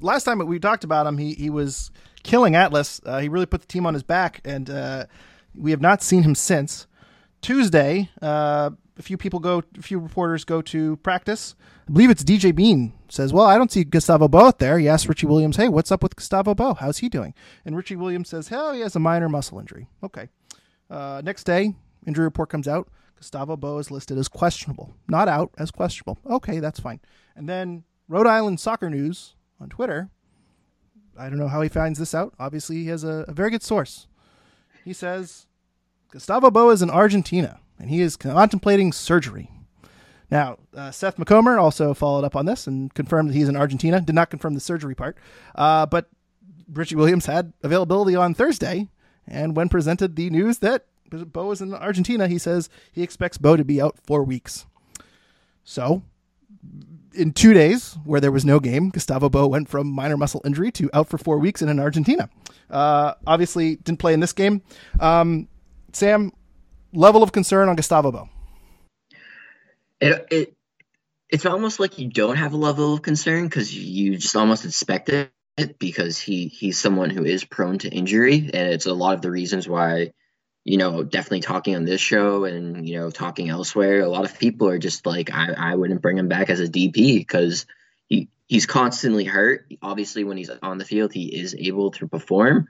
[0.00, 1.90] Last time we talked about him, he he was
[2.22, 3.00] killing Atlas.
[3.04, 5.06] Uh, he really put the team on his back, and uh,
[5.54, 6.86] we have not seen him since.
[7.40, 11.54] Tuesday, uh, a few people go, a few reporters go to practice.
[11.88, 14.88] I believe it's DJ Bean says, "Well, I don't see Gustavo Bo out there." He
[14.88, 16.74] asks Richie Williams, "Hey, what's up with Gustavo Bo?
[16.74, 20.28] How's he doing?" And Richie Williams says, "Hell, he has a minor muscle injury." Okay.
[20.90, 21.74] Uh, next day,
[22.06, 22.88] injury report comes out.
[23.24, 26.18] Gustavo Bo is listed as questionable, not out as questionable.
[26.26, 27.00] Okay, that's fine.
[27.34, 30.10] And then Rhode Island Soccer News on Twitter.
[31.18, 32.34] I don't know how he finds this out.
[32.38, 34.08] Obviously, he has a, a very good source.
[34.84, 35.46] He says
[36.10, 39.50] Gustavo Bo is in Argentina and he is contemplating surgery.
[40.30, 44.02] Now, uh, Seth Macomber also followed up on this and confirmed that he's in Argentina.
[44.02, 45.16] Did not confirm the surgery part,
[45.54, 46.10] uh, but
[46.70, 48.90] Richie Williams had availability on Thursday,
[49.26, 50.84] and when presented the news that
[51.22, 52.28] Bou is in Argentina.
[52.28, 54.66] He says he expects Bo to be out four weeks.
[55.64, 56.02] So,
[57.14, 60.70] in two days where there was no game, Gustavo Bo went from minor muscle injury
[60.72, 62.28] to out for four weeks and in Argentina.
[62.70, 64.62] Uh, obviously, didn't play in this game.
[65.00, 65.48] Um,
[65.92, 66.32] Sam,
[66.92, 68.28] level of concern on Gustavo Bo.
[70.00, 70.56] It, it
[71.30, 75.08] it's almost like you don't have a level of concern because you just almost expect
[75.08, 75.30] it
[75.78, 79.30] because he he's someone who is prone to injury, and it's a lot of the
[79.30, 80.12] reasons why
[80.64, 84.38] you know, definitely talking on this show and, you know, talking elsewhere, a lot of
[84.38, 87.66] people are just like, I, I wouldn't bring him back as a DP because
[88.08, 89.66] he, he's constantly hurt.
[89.82, 92.68] Obviously, when he's on the field, he is able to perform,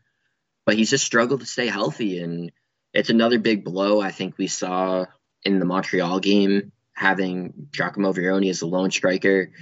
[0.66, 2.18] but he's just struggled to stay healthy.
[2.18, 2.50] And
[2.92, 5.06] it's another big blow I think we saw
[5.44, 9.52] in the Montreal game, having Giacomo Vrioni as a lone striker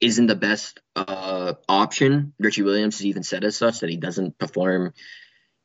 [0.00, 2.32] isn't the best uh, option.
[2.38, 4.92] Richie Williams has even said as such that he doesn't perform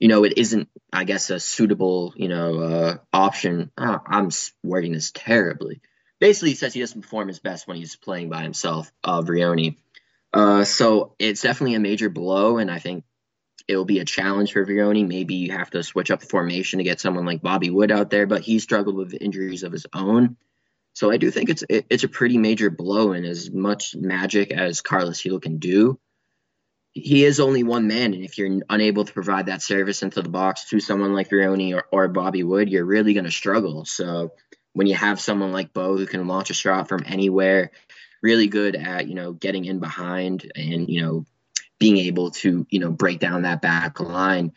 [0.02, 3.72] you know, it isn't, I guess, a suitable, you know, uh, option.
[3.78, 4.30] Oh, I'm
[4.64, 5.80] wording this terribly.
[6.20, 9.78] Basically, he says he doesn't perform his best when he's playing by himself, uh, Vrioni.
[10.34, 13.04] Uh, so it's definitely a major blow, and I think
[13.68, 15.08] it'll be a challenge for Vrioni.
[15.08, 18.10] Maybe you have to switch up the formation to get someone like Bobby Wood out
[18.10, 20.36] there, but he struggled with injuries of his own.
[20.94, 24.82] So I do think it's it's a pretty major blow, and as much magic as
[24.82, 26.00] Carlos Gil can do,
[26.94, 30.30] he is only one man, and if you're unable to provide that service into the
[30.30, 33.86] box to someone like Vrioni or, or Bobby Wood, you're really going to struggle.
[33.86, 34.34] So
[34.74, 37.72] when you have someone like Bo who can launch a shot from anywhere,
[38.22, 41.26] really good at you know getting in behind and you know
[41.80, 44.52] being able to you know break down that back line,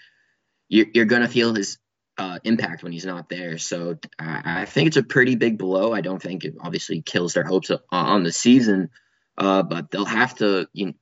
[0.69, 1.79] you're, you're going to feel his
[2.19, 3.59] uh, impact when he's not there.
[3.59, 5.93] So I, I, think it's a pretty big blow.
[5.93, 8.91] I don't think it obviously kills their hopes on the season,
[9.37, 10.93] uh, but they'll have to you know,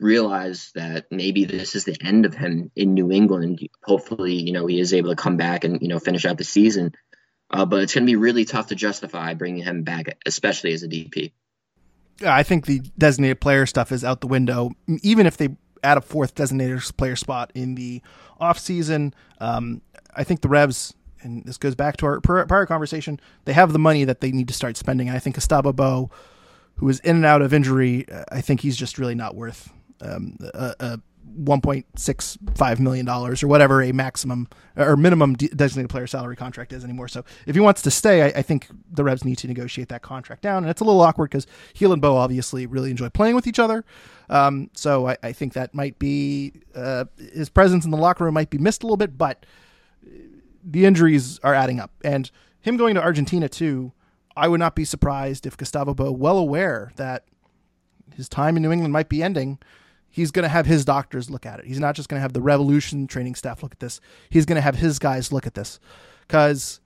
[0.00, 3.60] realize that maybe this is the end of him in New England.
[3.82, 6.44] Hopefully, you know, he is able to come back and, you know, finish out the
[6.44, 6.92] season.
[7.50, 10.82] Uh, but it's going to be really tough to justify bringing him back, especially as
[10.82, 11.32] a DP.
[12.24, 14.70] I think the designated player stuff is out the window.
[15.02, 15.48] Even if they
[15.82, 18.02] add a fourth designated player spot in the
[18.40, 19.80] offseason, um,
[20.14, 23.78] I think the Revs, and this goes back to our prior conversation, they have the
[23.78, 25.08] money that they need to start spending.
[25.08, 26.10] And I think Gustavo Bou,
[26.76, 30.36] who is in and out of injury, I think he's just really not worth um,
[30.40, 31.00] a, a
[31.36, 37.08] 1.65 million dollars or whatever a maximum or minimum designated player salary contract is anymore.
[37.08, 40.02] So if he wants to stay, I, I, think the Revs need to negotiate that
[40.02, 43.34] contract down, and it's a little awkward because Gil and Bo obviously really enjoy playing
[43.34, 43.84] with each other.
[44.28, 48.34] Um, so I, I, think that might be uh, his presence in the locker room
[48.34, 49.46] might be missed a little bit, but
[50.64, 52.30] the injuries are adding up, and
[52.60, 53.92] him going to Argentina too.
[54.36, 57.24] I would not be surprised if Gustavo Bo, well aware that
[58.14, 59.58] his time in New England might be ending,
[60.18, 61.64] he's going to have his doctors look at it.
[61.64, 64.00] He's not just going to have the Revolution training staff look at this.
[64.30, 65.78] He's going to have his guys look at this
[66.26, 66.80] because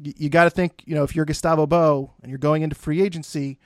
[0.00, 2.76] you, you got to think, you know, if you're Gustavo Bo and you're going into
[2.76, 3.58] free agency,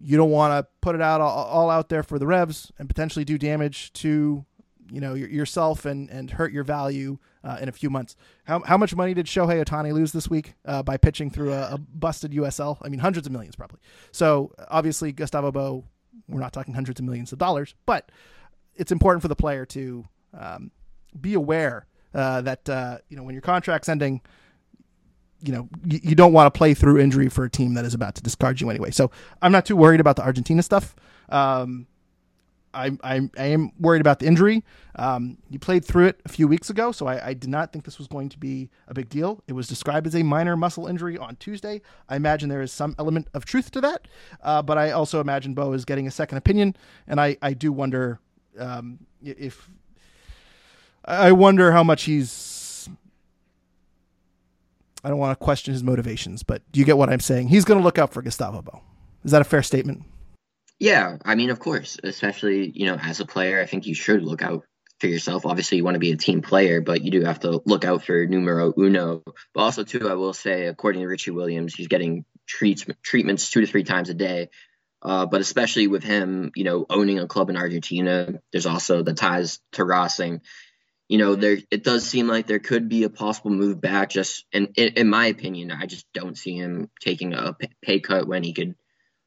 [0.00, 2.88] you don't want to put it out all, all, out there for the Revs and
[2.88, 4.44] potentially do damage to,
[4.88, 8.14] you know, yourself and and hurt your value uh, in a few months.
[8.44, 11.74] How, how much money did Shohei Ohtani lose this week uh, by pitching through a,
[11.74, 12.78] a, busted UCL?
[12.82, 13.80] I mean, hundreds of millions probably.
[14.12, 15.84] So obviously, Gustavo Bo,
[16.28, 18.10] we're not talking hundreds of millions of dollars, but
[18.74, 20.04] it's important for the player to
[20.38, 20.70] um,
[21.20, 24.20] be aware uh, that uh, you know when your contract's ending.
[25.42, 27.92] You know, you, you don't want to play through injury for a team that is
[27.92, 28.90] about to discard you anyway.
[28.90, 29.10] So
[29.42, 30.96] I'm not too worried about the Argentina stuff.
[31.28, 31.86] Um,
[32.74, 34.64] I, I, I am worried about the injury.
[34.96, 37.84] Um, you played through it a few weeks ago, so I, I, did not think
[37.84, 39.42] this was going to be a big deal.
[39.48, 41.80] It was described as a minor muscle injury on Tuesday.
[42.08, 44.06] I imagine there is some element of truth to that,
[44.42, 46.76] uh, but I also imagine Bo is getting a second opinion,
[47.08, 48.20] and I, I do wonder
[48.58, 49.70] um, if
[51.04, 52.88] I wonder how much he's.
[55.02, 57.48] I don't want to question his motivations, but do you get what I'm saying?
[57.48, 58.80] He's going to look out for Gustavo Bo.
[59.22, 60.04] Is that a fair statement?
[60.78, 64.22] Yeah, I mean, of course, especially you know, as a player, I think you should
[64.22, 64.64] look out
[65.00, 65.46] for yourself.
[65.46, 68.04] Obviously, you want to be a team player, but you do have to look out
[68.04, 69.22] for numero uno.
[69.54, 73.60] But also, too, I will say, according to Richie Williams, he's getting treats treatments two
[73.60, 74.50] to three times a day.
[75.02, 79.12] Uh, but especially with him, you know, owning a club in Argentina, there's also the
[79.12, 80.40] ties to Racing.
[81.08, 84.08] You know, there it does seem like there could be a possible move back.
[84.08, 88.26] Just and in, in my opinion, I just don't see him taking a pay cut
[88.26, 88.74] when he could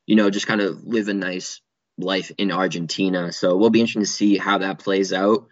[0.07, 1.61] you know, just kind of live a nice
[1.99, 3.31] life in Argentina.
[3.31, 5.47] So we'll be interesting to see how that plays out.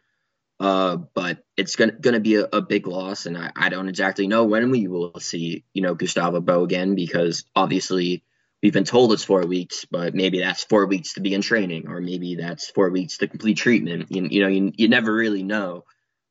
[0.57, 4.25] Uh, but it's gonna gonna be a, a big loss, and I, I don't exactly
[4.25, 8.23] know when we will see you know Gustavo Bo again because obviously
[8.63, 11.99] we've been told it's four weeks, but maybe that's four weeks to begin training, or
[11.99, 14.07] maybe that's four weeks to complete treatment.
[14.09, 15.83] You, you know, you, you never really know.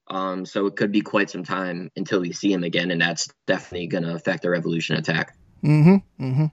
[0.08, 3.28] Um, so it could be quite some time until we see him again, and that's
[3.46, 5.36] definitely to affect the Revolution attack.
[5.62, 6.24] Mm-hmm.
[6.24, 6.46] Mm-hmm.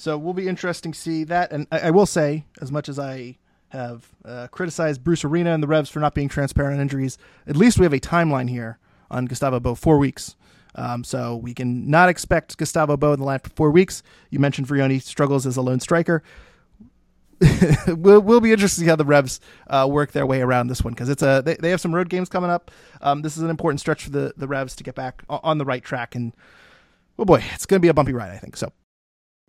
[0.00, 1.52] So we'll be interesting to see that.
[1.52, 3.36] And I, I will say, as much as I
[3.68, 7.54] have uh, criticized Bruce Arena and the Revs for not being transparent on injuries, at
[7.54, 8.78] least we have a timeline here
[9.10, 10.36] on Gustavo Bo, four weeks.
[10.74, 14.02] Um, so we can not expect Gustavo Bo in the line for four weeks.
[14.30, 16.22] You mentioned Vrioni struggles as a lone striker.
[17.88, 20.82] we'll, we'll be interested to see how the Revs uh, work their way around this
[20.82, 22.70] one because it's a they, they have some road games coming up.
[23.02, 25.66] Um, this is an important stretch for the the Revs to get back on the
[25.66, 26.32] right track and
[27.18, 28.56] oh boy, it's going to be a bumpy ride, I think.
[28.56, 28.72] So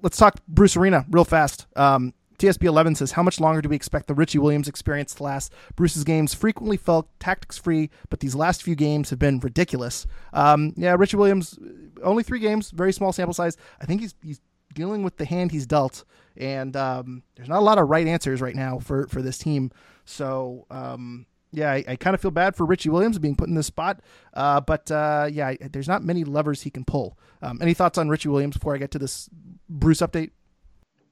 [0.02, 1.68] let's talk Bruce Arena real fast.
[1.76, 5.24] Um, TSB 11 says, How much longer do we expect the Richie Williams experience to
[5.24, 5.54] last?
[5.76, 10.08] Bruce's games frequently felt tactics free, but these last few games have been ridiculous.
[10.34, 11.60] Um, yeah, Richie Williams,
[12.04, 13.58] only three games, very small sample size.
[13.80, 14.42] I think he's, he's
[14.74, 16.04] dealing with the hand he's dealt,
[16.36, 19.72] and um, there's not a lot of right answers right now for, for this team.
[20.06, 23.56] So, um, yeah, I, I kind of feel bad for Richie Williams being put in
[23.56, 24.00] this spot,
[24.34, 27.18] uh, but uh, yeah, there's not many levers he can pull.
[27.42, 29.30] Um, any thoughts on Richie Williams before I get to this
[29.70, 30.32] Bruce update?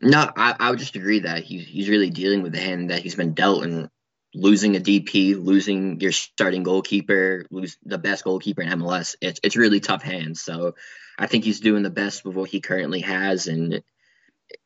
[0.02, 3.02] No, I, I would just agree that he's he's really dealing with the hand that
[3.02, 3.89] he's been dealt and
[4.34, 9.15] losing a DP, losing your starting goalkeeper, lose the best goalkeeper in MLS.
[9.21, 10.41] It's it's really tough hands.
[10.41, 10.75] So
[11.17, 13.73] I think he's doing the best with what he currently has, and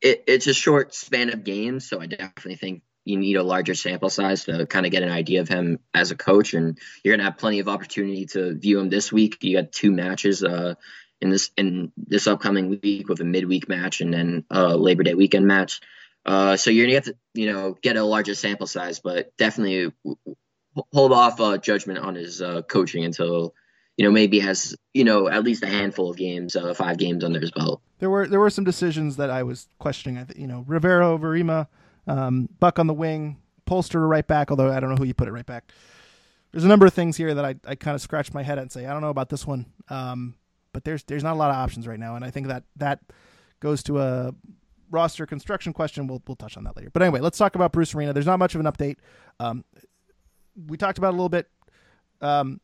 [0.01, 1.89] it, it's a short span of games.
[1.89, 5.09] So I definitely think you need a larger sample size to kind of get an
[5.09, 8.79] idea of him as a coach, and you're gonna have plenty of opportunity to view
[8.79, 9.37] him this week.
[9.41, 10.75] You got two matches uh,
[11.21, 15.13] in this in this upcoming week with a midweek match and then a Labor Day
[15.13, 15.81] weekend match.
[16.25, 19.91] Uh, so you're gonna have to you know get a larger sample size, but definitely
[20.93, 23.53] hold off uh, judgment on his uh, coaching until
[23.97, 27.23] you know maybe has you know at least a handful of games, uh, five games
[27.23, 27.81] under his belt.
[27.99, 30.17] There were there were some decisions that I was questioning.
[30.17, 31.35] I think you know Rivero over
[32.07, 35.27] um, Buck on the wing, Polster right back, although I don't know who you put
[35.27, 35.71] it right back.
[36.51, 38.61] There's a number of things here that I, I kind of scratch my head at
[38.61, 39.65] and say, I don't know about this one.
[39.89, 40.35] Um,
[40.73, 42.99] but there's there's not a lot of options right now, and I think that that
[43.59, 44.33] goes to a
[44.89, 46.07] roster construction question.
[46.07, 46.89] We'll we'll touch on that later.
[46.91, 48.11] But anyway, let's talk about Bruce Arena.
[48.11, 48.97] There's not much of an update.
[49.39, 49.63] Um,
[50.67, 51.47] we talked about a little bit.
[52.21, 52.59] Um,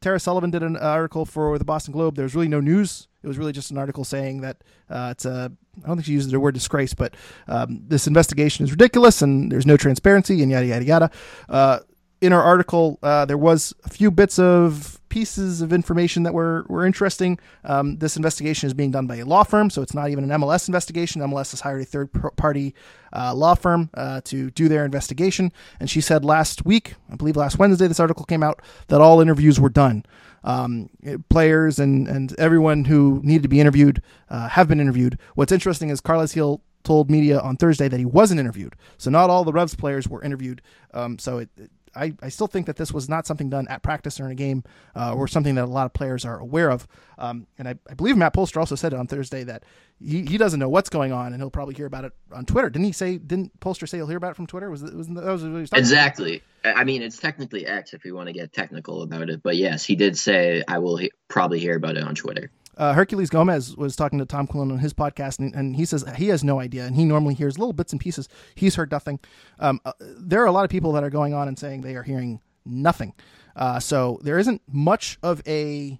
[0.00, 2.16] Tara Sullivan did an article for the Boston Globe.
[2.16, 3.08] There's really no news.
[3.22, 5.52] It was really just an article saying that uh, it's a.
[5.82, 7.14] I don't think she used the word disgrace, but
[7.46, 11.10] um, this investigation is ridiculous and there's no transparency and yada yada yada.
[11.48, 11.78] Uh,
[12.20, 16.66] in our article, uh, there was a few bits of pieces of information that were,
[16.68, 17.38] were interesting.
[17.64, 20.40] Um, this investigation is being done by a law firm, so it's not even an
[20.40, 21.22] MLS investigation.
[21.22, 22.74] MLS has hired a third party
[23.14, 25.52] uh, law firm uh, to do their investigation.
[25.80, 29.20] And she said last week, I believe last Wednesday, this article came out, that all
[29.20, 30.04] interviews were done.
[30.44, 30.88] Um,
[31.28, 34.00] players and and everyone who needed to be interviewed
[34.30, 35.18] uh, have been interviewed.
[35.34, 38.74] What's interesting is Carlos Gil told media on Thursday that he wasn't interviewed.
[38.96, 40.62] So not all the Revs players were interviewed.
[40.94, 43.82] Um, so it, it, I, I still think that this was not something done at
[43.82, 46.70] practice or in a game uh, or something that a lot of players are aware
[46.70, 46.86] of.
[47.18, 49.64] Um, and I, I, believe Matt Polster also said it on Thursday that
[49.98, 52.70] he, he doesn't know what's going on and he'll probably hear about it on Twitter.
[52.70, 54.70] Didn't he say, didn't Polster say he'll hear about it from Twitter?
[54.70, 56.42] Was, was that was what Exactly.
[56.64, 59.42] I mean, it's technically X if we want to get technical about it.
[59.42, 62.50] But yes, he did say I will he- probably hear about it on Twitter.
[62.78, 66.04] Uh, Herculez Gomez was talking to Tom Quillen on his podcast, and, and, he says
[66.16, 68.28] he has no idea, and he normally hears little bits and pieces.
[68.54, 69.18] He's heard nothing.
[69.58, 71.96] Um, uh, there are a lot of people that are going on and saying they
[71.96, 73.14] are hearing nothing.
[73.56, 75.98] Uh, so there isn't much of a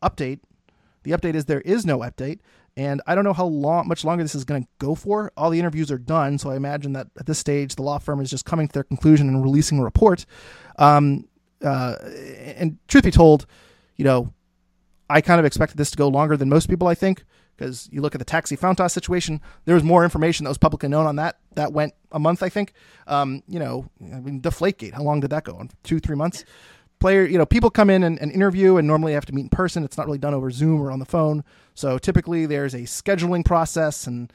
[0.00, 0.38] update.
[1.02, 2.38] The update is there is no update,
[2.76, 5.32] and I don't know how long, much longer this is going to go for.
[5.36, 8.20] All the interviews are done, so I imagine that at this stage the law firm
[8.20, 10.24] is just coming to their conclusion and releasing a report.
[10.78, 11.26] Um,
[11.64, 11.96] uh,
[12.56, 13.46] and truth be told,
[13.96, 14.32] you know,
[15.12, 16.88] I kind of expected this to go longer than most people.
[16.88, 17.24] I think
[17.56, 20.88] because you look at the Taxi Fountas situation, there was more information that was publicly
[20.88, 21.36] known on that.
[21.54, 22.72] That went a month, I think.
[23.06, 25.68] Um, you know, I mean, Deflategate, how long did that go?
[25.82, 26.44] Two, three months?
[26.98, 29.48] Player, you know, people come in and, and interview and normally have to meet in
[29.50, 29.84] person.
[29.84, 31.44] It's not really done over Zoom or on the phone.
[31.74, 34.32] So typically there's a scheduling process and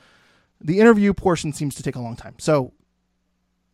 [0.61, 2.36] the interview portion seems to take a long time.
[2.38, 2.73] So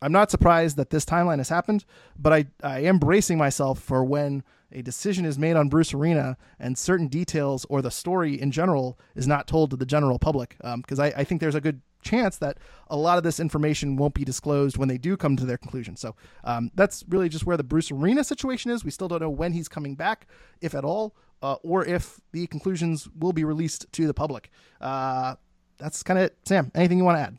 [0.01, 1.85] I'm not surprised that this timeline has happened,
[2.17, 4.43] but I, I am bracing myself for when
[4.73, 8.99] a decision is made on Bruce Arena and certain details or the story in general
[9.15, 10.57] is not told to the general public.
[10.77, 12.57] Because um, I, I think there's a good chance that
[12.89, 15.95] a lot of this information won't be disclosed when they do come to their conclusion.
[15.95, 18.83] So um, that's really just where the Bruce Arena situation is.
[18.83, 20.27] We still don't know when he's coming back,
[20.61, 24.49] if at all, uh, or if the conclusions will be released to the public.
[24.81, 25.35] Uh,
[25.77, 26.37] that's kind of it.
[26.45, 27.37] Sam, anything you want to add?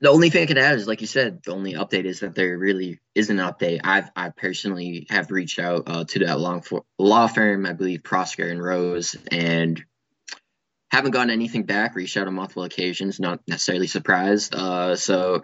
[0.00, 2.34] The only thing I can add is, like you said, the only update is that
[2.34, 3.80] there really is an update.
[3.82, 8.02] I've I personally have reached out uh, to that long for, law firm, I believe
[8.02, 9.82] Proskauer and Rose, and
[10.90, 11.96] haven't gotten anything back.
[11.96, 14.54] Reached out on multiple occasions, not necessarily surprised.
[14.54, 15.42] Uh, so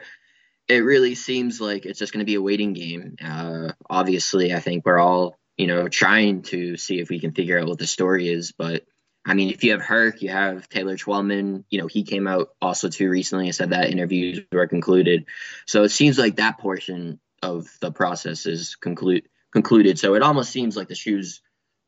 [0.69, 3.17] it really seems like it's just going to be a waiting game.
[3.23, 7.59] Uh, obviously, I think we're all you know trying to see if we can figure
[7.59, 8.85] out what the story is, but
[9.27, 11.65] I mean, if you have Herc, you have Taylor Twellman.
[11.71, 15.27] You know, he came out also too recently and said that interviews were concluded.
[15.67, 19.99] So it seems like that portion of the process is conclude concluded.
[19.99, 21.41] So it almost seems like the shoe's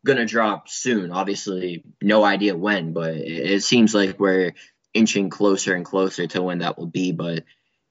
[0.05, 1.11] gonna drop soon.
[1.11, 4.55] Obviously, no idea when, but it, seems like we're
[4.95, 7.13] inching closer and closer to when that will be.
[7.13, 7.45] But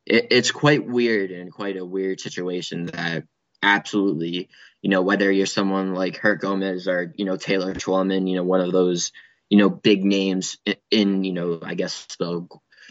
[0.05, 3.25] it, it's quite weird and quite a weird situation that
[3.61, 4.49] absolutely,
[4.81, 8.43] you know, whether you're someone like Herc Gomez or you know Taylor Twellman, you know,
[8.43, 9.11] one of those
[9.49, 10.57] you know big names
[10.91, 12.47] in, you know I guess the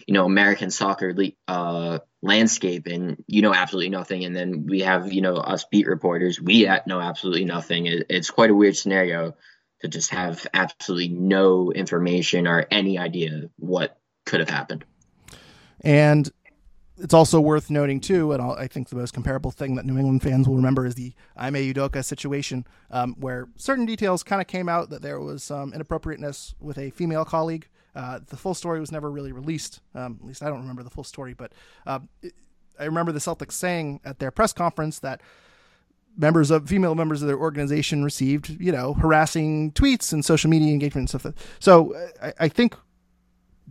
[0.06, 1.14] you know American soccer
[1.48, 4.24] uh, landscape, and you know absolutely nothing.
[4.24, 7.86] And then we have you know us beat reporters, we know absolutely nothing.
[7.86, 9.36] It, it's quite a weird scenario
[9.80, 14.84] to just have absolutely no information or any idea what could have happened.
[15.80, 16.30] And
[16.96, 19.98] it's also worth noting too, and I'll, i think the most comparable thing that New
[19.98, 24.46] England fans will remember is the Ime Udoka situation, um, where certain details kind of
[24.46, 27.68] came out that there was some inappropriateness with a female colleague.
[27.96, 29.80] Uh, the full story was never really released.
[29.94, 31.52] Um, at least I don't remember the full story, but
[31.86, 32.34] uh, it,
[32.78, 35.20] I remember the Celtics saying at their press conference that
[36.16, 40.72] members of female members of their organization received, you know, harassing tweets and social media
[40.72, 41.34] engagement and stuff.
[41.58, 42.76] So I, I think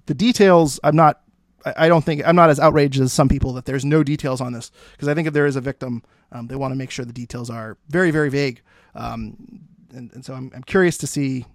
[0.06, 1.22] the details I'm not
[1.66, 4.54] I don't think I'm not as outraged as some people that there's no details on
[4.54, 7.06] this because I think if there is a victim, um, they want to make sure
[7.06, 8.62] the details are very, very vague.
[8.96, 11.46] Um, and, and, so I'm, I'm curious to see,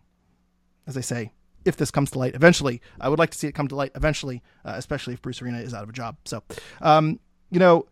[0.87, 1.33] as I say,
[1.65, 2.81] if this comes to light eventually.
[3.01, 5.59] I would like to see it come to light eventually, uh, especially if Bruce Arena
[5.59, 6.17] is out of a job.
[6.25, 6.43] So,
[6.81, 7.87] um, you know,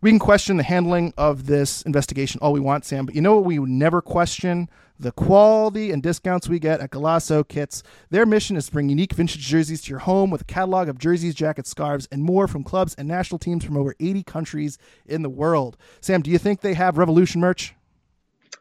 [0.00, 3.34] we can question the handling of this investigation all we want, Sam, but you know
[3.36, 4.68] what we would never question?
[4.98, 7.82] the quality and discounts we get at Golaco Kits.
[8.10, 10.98] Their mission is to bring unique vintage jerseys to your home with a catalog of
[10.98, 15.22] jerseys, jackets, scarves, and more from clubs and national teams from over 80 countries in
[15.22, 15.76] the world.
[16.00, 17.74] Sam, do you think they have Revolution merch?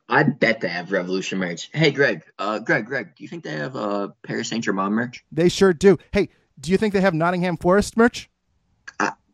[0.07, 1.69] I bet they have Revolution merch.
[1.73, 5.23] Hey, Greg, uh, Greg, Greg, do you think they have uh, Paris Saint Germain merch?
[5.31, 5.97] They sure do.
[6.11, 6.29] Hey,
[6.59, 8.29] do you think they have Nottingham Forest merch?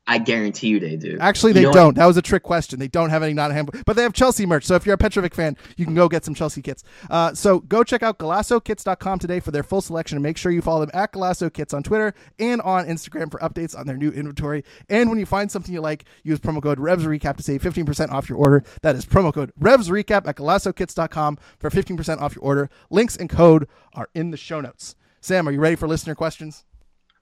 [0.08, 1.18] I guarantee you they do.
[1.20, 1.76] Actually, they don't.
[1.76, 1.96] What?
[1.96, 2.80] That was a trick question.
[2.80, 4.66] They don't have any Nottingham, but they have Chelsea merch.
[4.66, 6.84] So if you're a Petrovic fan, you can go get some Chelsea kits.
[7.10, 10.62] Uh, so go check out GolacoKits.com today for their full selection and make sure you
[10.62, 14.10] follow them at Golaco Kits on Twitter and on Instagram for updates on their new
[14.10, 14.64] inventory.
[14.90, 18.10] And when you find something you like, use promo code Revs Recap to save 15%
[18.12, 18.64] off your order.
[18.82, 22.70] That is promo code Revs Recap at GolacoKits.com for 15% off your order.
[22.90, 24.96] Links and code are in the show notes.
[25.22, 26.66] Sam, are you ready for listener questions?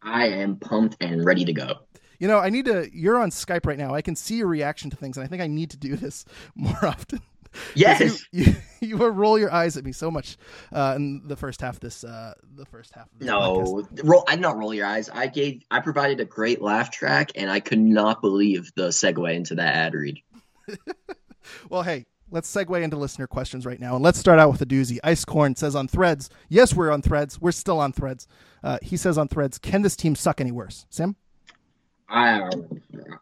[0.01, 1.79] I am pumped and ready to go.
[2.19, 2.89] You know, I need to.
[2.93, 3.95] You're on Skype right now.
[3.95, 6.25] I can see your reaction to things, and I think I need to do this
[6.55, 7.21] more often.
[7.73, 8.25] Yes.
[8.31, 8.45] You,
[8.81, 10.37] you, you roll your eyes at me so much
[10.71, 12.03] uh, in the first half of this.
[12.03, 13.05] Uh, the first half.
[13.05, 14.23] Of this no, roll.
[14.27, 15.09] I did not roll your eyes.
[15.09, 15.63] I gave.
[15.71, 19.75] I provided a great laugh track, and I could not believe the segue into that
[19.75, 20.21] ad read.
[21.69, 24.65] well, hey, let's segue into listener questions right now, and let's start out with a
[24.65, 24.99] doozy.
[25.03, 26.29] Ice Corn says on Threads.
[26.49, 27.39] Yes, we're on Threads.
[27.39, 28.27] We're still on Threads.
[28.63, 30.85] Uh, he says on Threads, can this team suck any worse?
[30.89, 31.15] Sam.
[32.09, 32.49] I,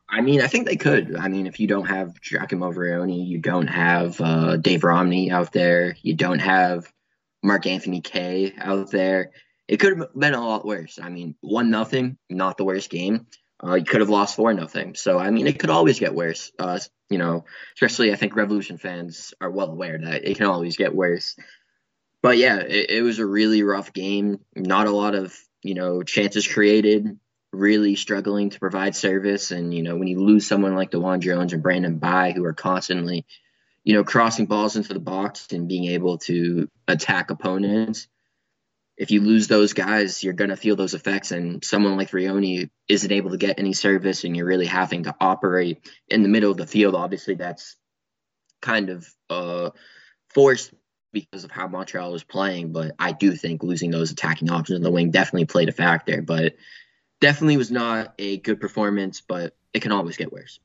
[0.09, 1.15] I mean, I think they could.
[1.15, 5.51] I mean, if you don't have Giacomo Vrioni, you don't have uh, Dave Romney out
[5.51, 6.91] there, you don't have
[7.43, 9.31] Mark Anthony Kaye out there,
[9.67, 10.99] it could have been a lot worse.
[11.01, 13.27] I mean, one nothing, not the worst game.
[13.63, 14.95] Uh, you could have lost four nothing.
[14.95, 16.51] So I mean, it could always get worse.
[16.57, 16.79] Uh,
[17.09, 20.95] you know, especially I think Revolution fans are well aware that it can always get
[20.95, 21.35] worse.
[22.21, 24.39] But yeah, it, it was a really rough game.
[24.55, 27.19] Not a lot of you know chances created
[27.51, 29.51] really struggling to provide service.
[29.51, 32.53] And, you know, when you lose someone like DeJuan Jones and Brandon Bye, who are
[32.53, 33.25] constantly,
[33.83, 38.07] you know, crossing balls into the box and being able to attack opponents,
[38.97, 41.31] if you lose those guys, you're going to feel those effects.
[41.31, 45.15] And someone like Vrioni isn't able to get any service, and you're really having to
[45.21, 46.95] operate in the middle of the field.
[46.95, 47.75] Obviously, that's
[48.61, 49.69] kind of uh,
[50.33, 50.73] forced
[51.13, 52.73] because of how Montreal was playing.
[52.73, 56.23] But I do think losing those attacking options in the wing definitely played a factor.
[56.23, 56.55] But
[57.19, 60.59] definitely was not a good performance, but it can always get worse.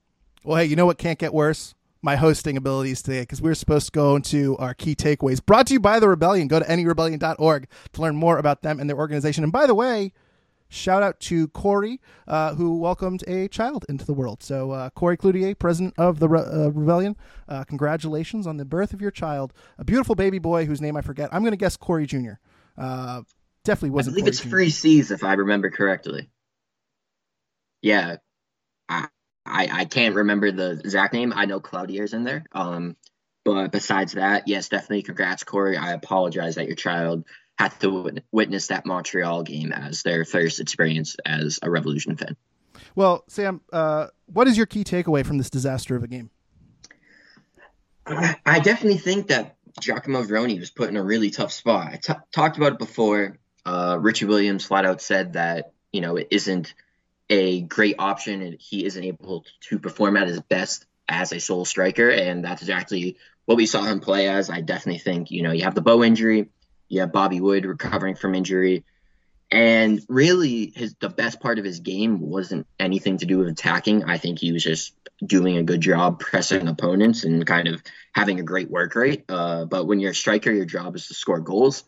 [0.45, 1.75] Well, hey, you know what can't get worse?
[2.05, 5.45] My hosting abilities today, because we are supposed to go into our key takeaways.
[5.45, 6.49] Brought to you by the Rebellion.
[6.49, 9.45] Go to nerebellion.org to learn more about them and their organization.
[9.45, 10.13] And by the way,
[10.69, 14.43] shout out to Corey, uh, who welcomed a child into the world.
[14.43, 17.17] So, uh, Corey Cloutier, president of the Re- uh, Rebellion,
[17.49, 21.03] uh, congratulations on the birth of your child, a beautiful baby boy whose name I
[21.03, 21.33] forget.
[21.33, 22.33] I'm going to guess Corey Jr.
[22.77, 23.23] Uh,
[23.63, 24.15] definitely wasn't.
[24.15, 24.49] I believe Corey it's Jr.
[24.49, 26.29] Free C's if I remember correctly
[27.83, 28.17] yeah,
[28.89, 29.09] I,
[29.45, 31.33] I I can't remember the exact name.
[31.35, 32.45] I know Cloutier's in there.
[32.53, 32.97] Um,
[33.45, 35.77] but besides that, yes, definitely congrats, Corey.
[35.77, 37.25] I apologize that your child
[37.59, 42.37] had to witness that Montreal game as their first experience as a Revolution fan.
[42.95, 46.31] Well, Sam, uh, what is your key takeaway from this disaster of a game?
[48.07, 51.89] I definitely think that Giacomo Vrioni was put in a really tough spot.
[51.93, 53.39] I t- talked about it before.
[53.65, 56.75] Uh, Richie Williams flat out said that you know it isn't
[57.29, 61.65] a great option and he isn't able to perform at his best as a sole
[61.65, 62.09] striker.
[62.09, 64.51] And that's exactly what we saw him play as.
[64.51, 66.49] I definitely think, you know, you have the Bo injury,
[66.89, 68.85] you have Bobby Wood recovering from injury.
[69.51, 74.05] And really, his the best part of his game wasn't anything to do with attacking.
[74.05, 74.95] I think he was just
[75.25, 77.83] doing a good job pressing opponents and kind of
[78.15, 79.25] having a great work rate.
[79.29, 81.85] Uh, but when you're a striker, your job is to score goals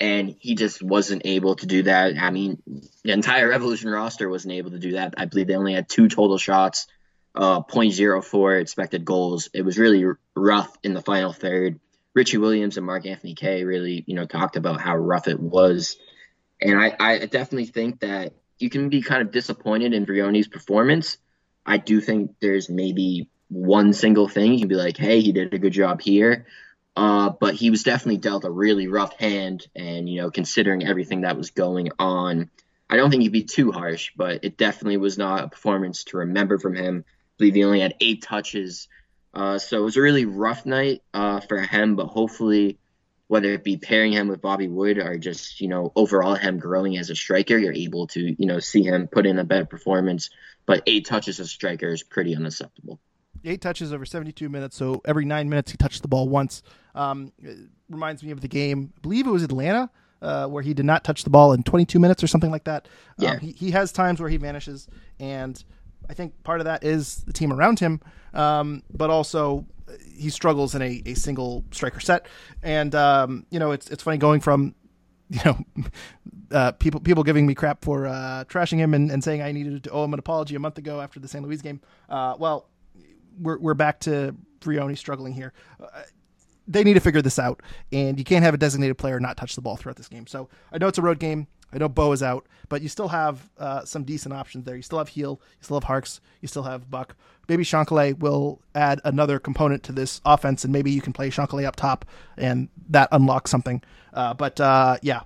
[0.00, 2.16] and he just wasn't able to do that.
[2.18, 2.62] I mean,
[3.04, 5.14] the entire Revolution roster wasn't able to do that.
[5.18, 6.86] I believe they only had two total shots,
[7.34, 9.50] uh, 0.04 expected goals.
[9.52, 11.78] It was really rough in the final third.
[12.14, 15.96] Richie Williams and Mark Anthony Kaye really, you know, talked about how rough it was.
[16.60, 21.18] And I, I definitely think that you can be kind of disappointed in Vrioni's performance.
[21.64, 25.52] I do think there's maybe one single thing you can be like, hey, he did
[25.52, 26.46] a good job here.
[26.96, 31.20] Uh, but he was definitely dealt a really rough hand, and you know, considering everything
[31.20, 32.50] that was going on,
[32.88, 34.10] I don't think he'd be too harsh.
[34.16, 37.04] But it definitely was not a performance to remember from him.
[37.06, 38.88] I believe he only had eight touches,
[39.32, 41.94] uh, so it was a really rough night uh, for him.
[41.94, 42.78] But hopefully,
[43.28, 46.98] whether it be pairing him with Bobby Wood or just you know overall him growing
[46.98, 50.30] as a striker, you're able to you know see him put in a better performance.
[50.66, 52.98] But eight touches as a striker is pretty unacceptable
[53.44, 54.76] eight touches over 72 minutes.
[54.76, 56.62] So every nine minutes, he touched the ball once.
[56.94, 57.32] Um,
[57.88, 58.92] reminds me of the game.
[58.96, 59.90] I believe it was Atlanta.
[60.22, 62.86] Uh, where he did not touch the ball in 22 minutes or something like that.
[63.18, 63.30] Um, yeah.
[63.30, 64.86] Um, he, he has times where he vanishes,
[65.18, 65.64] and
[66.10, 68.02] I think part of that is the team around him,
[68.34, 69.64] um, but also
[70.14, 72.26] he struggles in a, a single striker set.
[72.62, 74.74] And um, you know, it's it's funny going from
[75.30, 75.58] you know,
[76.50, 79.84] uh, people people giving me crap for uh, trashing him and, and saying I needed
[79.84, 81.80] to owe him an apology a month ago after the San Luis game.
[82.08, 82.68] Uh, well,
[83.40, 85.52] we're we're back to Vrioni struggling here.
[85.82, 86.02] Uh,
[86.68, 87.62] they need to figure this out,
[87.92, 90.26] and you can't have a designated player not touch the ball throughout this game.
[90.26, 91.48] So I know it's a road game.
[91.72, 94.76] I know Bo is out, but you still have uh, some decent options there.
[94.76, 97.16] You still have Gil, you still have Harkes, you still have Buck.
[97.48, 101.64] Maybe Chancalay will add another component to this offense, and maybe you can play Chancalay
[101.64, 102.04] up top,
[102.36, 103.82] and that unlocks something.
[104.12, 105.22] Uh, but uh, yeah,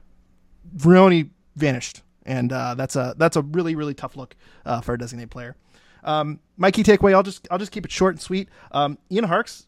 [0.77, 4.37] Vrioni vanished, and uh, that's a that's a really really tough look
[4.67, 5.57] uh, for a designated player.
[6.05, 8.49] Um, my key takeaway, I'll just I'll just keep it short and sweet.
[8.73, 9.67] Um, Ian Harkes,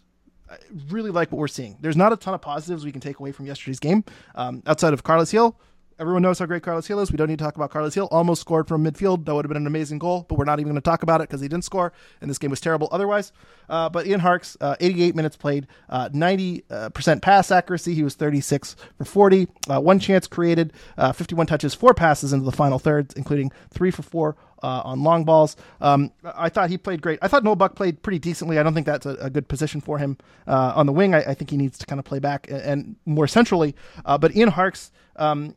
[0.50, 0.56] I
[0.90, 1.76] really like what we're seeing.
[1.80, 4.04] There's not a ton of positives we can take away from yesterday's game.
[4.34, 5.58] Um, outside of Carlos Gil.
[5.98, 7.10] everyone knows how great Carlos Gil is.
[7.10, 8.06] We don't need to talk about Carlos Gil.
[8.10, 9.24] Almost scored from midfield.
[9.24, 11.20] That would have been an amazing goal, but we're not even going to talk about
[11.20, 13.32] it because he didn't score, and this game was terrible otherwise.
[13.68, 17.94] Uh, but Ian Harkes, uh, 88 minutes played, uh, 90% pass accuracy.
[17.94, 19.48] He was 36 for 40.
[19.68, 23.90] Uh, one chance created, uh, 51 touches, four passes into the final third, including three
[23.90, 25.56] for four uh, on long balls.
[25.80, 27.18] Um, I thought he played great.
[27.22, 28.58] I thought Noel Buck played pretty decently.
[28.58, 31.14] I don't think that's a, a good position for him uh, on the wing.
[31.14, 33.74] I, I, think he needs to kind of play back and, and more centrally.
[34.04, 35.54] Uh, but Ian Harkes, um,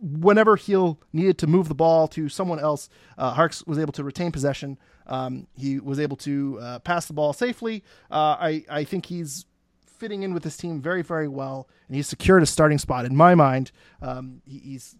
[0.00, 4.04] whenever Gil needed to move the ball to someone else, uh, Harkes was able to
[4.04, 4.78] retain possession.
[5.06, 7.84] Um, he was able to uh, pass the ball safely.
[8.10, 9.46] Uh, I, I think he's
[9.86, 13.14] fitting in with this team very, very well, and he's secured a starting spot in
[13.14, 13.70] my mind.
[14.02, 14.96] Um, he, he's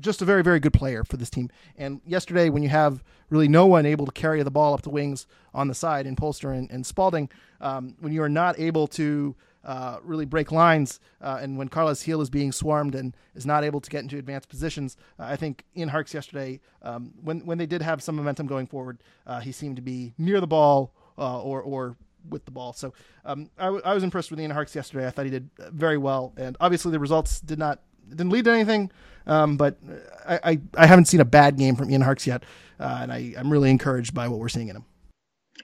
[0.00, 1.50] just a very, very good player for this team.
[1.76, 4.90] And yesterday, when you have really no one able to carry the ball up the
[4.90, 7.28] wings on the side in Polster and, and Spaulding,
[7.60, 9.34] um, when you are not able to
[9.64, 13.64] uh, really break lines, uh, and when Carlos Gil is being swarmed and is not
[13.64, 17.56] able to get into advanced positions, uh, I think Ian Harkes yesterday, um, when when
[17.56, 20.92] they did have some momentum going forward, uh, he seemed to be near the ball
[21.16, 21.96] uh, or or
[22.28, 22.72] with the ball.
[22.72, 22.92] So
[23.24, 25.06] um, I, w- I was impressed with Ian Harkes yesterday.
[25.06, 28.52] I thought he did very well, and obviously the results did not didn't lead to
[28.52, 28.90] anything.
[29.26, 29.78] Um, but
[30.26, 32.44] I, I, I, haven't seen a bad game from Ian Harkes yet,
[32.78, 34.84] uh, and I, I'm really encouraged by what we're seeing in him.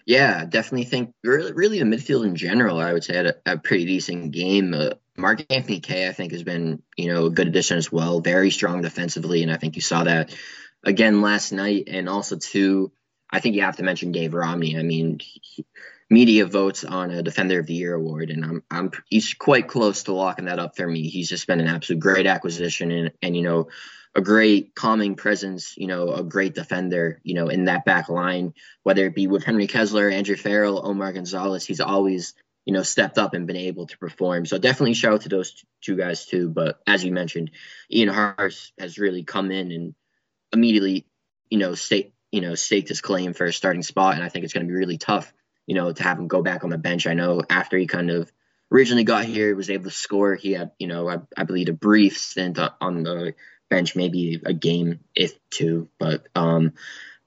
[0.07, 2.79] Yeah, definitely think really, really the midfield in general.
[2.79, 4.75] I would say had a, a pretty decent game.
[4.75, 8.21] Uh, Mark Anthony Kaye, I think, has been you know a good addition as well.
[8.21, 10.35] Very strong defensively, and I think you saw that
[10.85, 11.85] again last night.
[11.89, 12.93] And also too,
[13.31, 14.79] I think you have to mention Dave Romney.
[14.79, 15.21] I mean,
[16.11, 20.03] media votes on a Defender of the Year award, and I'm I'm he's quite close
[20.05, 21.09] to locking that up for me.
[21.09, 23.69] He's just been an absolute great acquisition, and and you know
[24.15, 28.55] a great calming presence, you know, a great defender, you know, in that back line,
[28.83, 32.35] whether it be with Henry Kessler, Andrew Farrell, Omar Gonzalez, he's always,
[32.65, 34.47] you know, stepped up and been able to perform.
[34.47, 36.49] So definitely shout out to those two guys too.
[36.49, 37.53] But as you mentioned,
[37.93, 39.95] Ian Harkes has really come in and
[40.53, 41.07] immediately,
[41.49, 44.17] you know, state, you know, staked his claim for a starting spot.
[44.17, 45.33] And I think it's going to be really tough
[45.71, 47.07] you know, to have him go back on the bench.
[47.07, 48.33] I know after he kind of
[48.73, 50.35] originally got here, was able to score.
[50.35, 53.37] He had, you know, I, I believe a brief stint on the
[53.69, 55.89] bench, maybe a game, if two.
[55.97, 56.73] But um,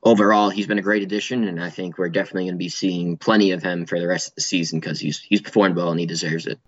[0.04, 3.16] overall, he's been a great addition, and I think we're definitely going to be seeing
[3.16, 6.00] plenty of him for the rest of the season because he's he's performed well and
[6.02, 6.60] he deserves it.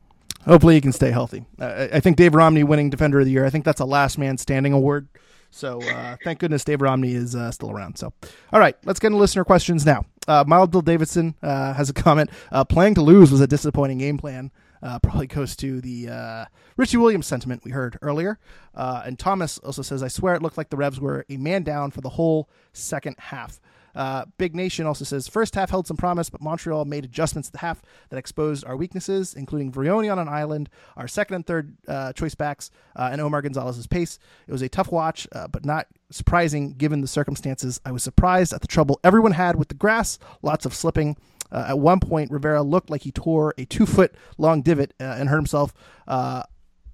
[0.45, 1.45] Hopefully, he can stay healthy.
[1.59, 3.45] Uh, I think Dave Romney winning Defender of the Year.
[3.45, 5.09] I think that's a last man standing award.
[5.56, 7.97] So uh, thank goodness Dave Romney is uh, still around.
[7.97, 8.12] So,
[8.51, 10.06] all right, let's get into listener questions now.
[10.28, 12.30] Uh, Mild Bill Davidson uh, has a comment.
[12.51, 14.51] Uh, playing to lose was a disappointing game plan.
[14.84, 16.45] Uh, probably goes to the uh,
[16.76, 18.38] Richie Williams sentiment we heard earlier.
[18.76, 21.89] And Thomas also says, I swear it looked like the Revs were a man down
[21.89, 23.62] for the whole second half.
[23.95, 27.53] Uh, Big Nation also says first half held some promise, but Montreal made adjustments to
[27.53, 31.77] the half that exposed our weaknesses, including Vrioni on an island, our second and third
[31.87, 34.19] uh, choice backs, uh, and Omar Gonzalez's pace.
[34.47, 37.79] It was a tough watch, uh, but not surprising given the circumstances.
[37.85, 41.17] I was surprised at the trouble everyone had with the grass, lots of slipping.
[41.51, 45.29] Uh, at one point, Rivera looked like he tore a two foot long divot and
[45.29, 45.73] hurt himself.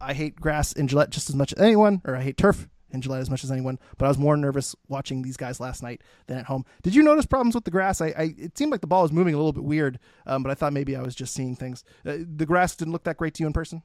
[0.03, 3.01] I hate grass in Gillette just as much as anyone, or I hate turf in
[3.01, 6.01] Gillette as much as anyone, but I was more nervous watching these guys last night
[6.27, 6.65] than at home.
[6.83, 8.01] Did you notice problems with the grass?
[8.01, 10.51] I, I it seemed like the ball was moving a little bit weird, um, but
[10.51, 11.83] I thought maybe I was just seeing things.
[12.05, 13.83] Uh, the grass didn't look that great to you in person.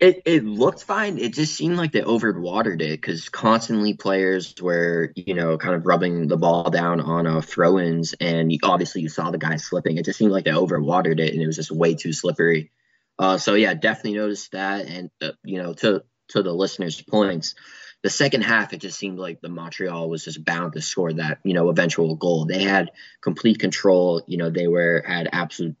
[0.00, 1.18] It it looked fine.
[1.18, 5.86] It just seemed like they overwatered it because constantly players were you know kind of
[5.86, 9.98] rubbing the ball down on uh, throw-ins, and you, obviously you saw the guy slipping.
[9.98, 12.72] It just seemed like they overwatered it, and it was just way too slippery.
[13.16, 17.54] Uh, so yeah, definitely noticed that, and uh, you know to to the listeners' points
[18.02, 21.38] the second half, it just seemed like the Montreal was just bound to score that,
[21.44, 22.46] you know, eventual goal.
[22.46, 22.90] They had
[23.20, 24.22] complete control.
[24.26, 25.76] You know, they were had absolute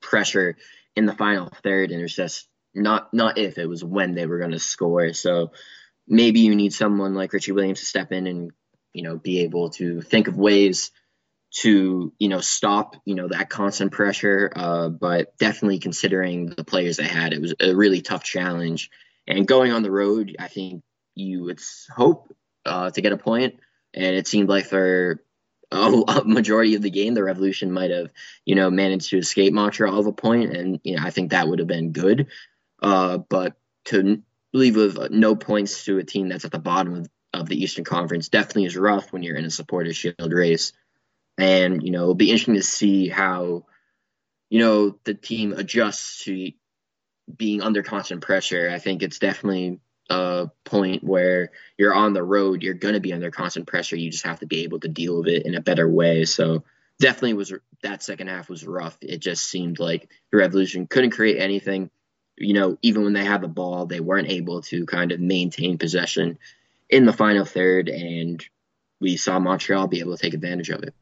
[0.00, 0.56] pressure
[0.94, 4.38] in the final third, and it's just not not if it was when they were
[4.38, 5.12] going to score.
[5.12, 5.52] So
[6.06, 8.52] maybe you need someone like Richie Williams to step in and
[8.92, 10.92] you know be able to think of ways
[11.50, 14.52] to you know stop you know that constant pressure.
[14.54, 18.88] Uh, but definitely considering the players they had, it was a really tough challenge.
[19.26, 20.84] And going on the road, I think
[21.16, 21.60] you would
[21.90, 22.32] hope
[22.64, 23.58] uh, to get a point,
[23.92, 25.20] and it seemed like for
[25.72, 28.12] a, majority of the game, the Revolution might have,
[28.44, 31.48] you know, managed to escape Montreal of a point, and you know, I think that
[31.48, 32.28] would have been good.
[32.80, 33.54] Uh, but
[33.86, 37.62] to leave with no points to a team that's at the bottom of, of the
[37.62, 40.72] Eastern Conference definitely is rough when you're in a supporters shield race.
[41.38, 43.66] And you know, it'll be interesting to see how,
[44.50, 46.52] you know, the team adjusts to
[47.34, 48.70] being under constant pressure.
[48.70, 53.12] I think it's definitely a point where you're on the road, you're going to be
[53.12, 53.96] under constant pressure.
[53.96, 56.24] You just have to be able to deal with it in a better way.
[56.24, 56.62] So
[57.00, 57.52] definitely was
[57.82, 58.96] that second half was rough.
[59.02, 61.90] It just seemed like the Revolution couldn't create anything.
[62.38, 65.78] you know, even when they had the ball, they weren't able to kind of maintain
[65.78, 66.38] possession
[66.88, 68.44] in the final third, and
[69.00, 70.94] we saw Montreal be able to take advantage of it.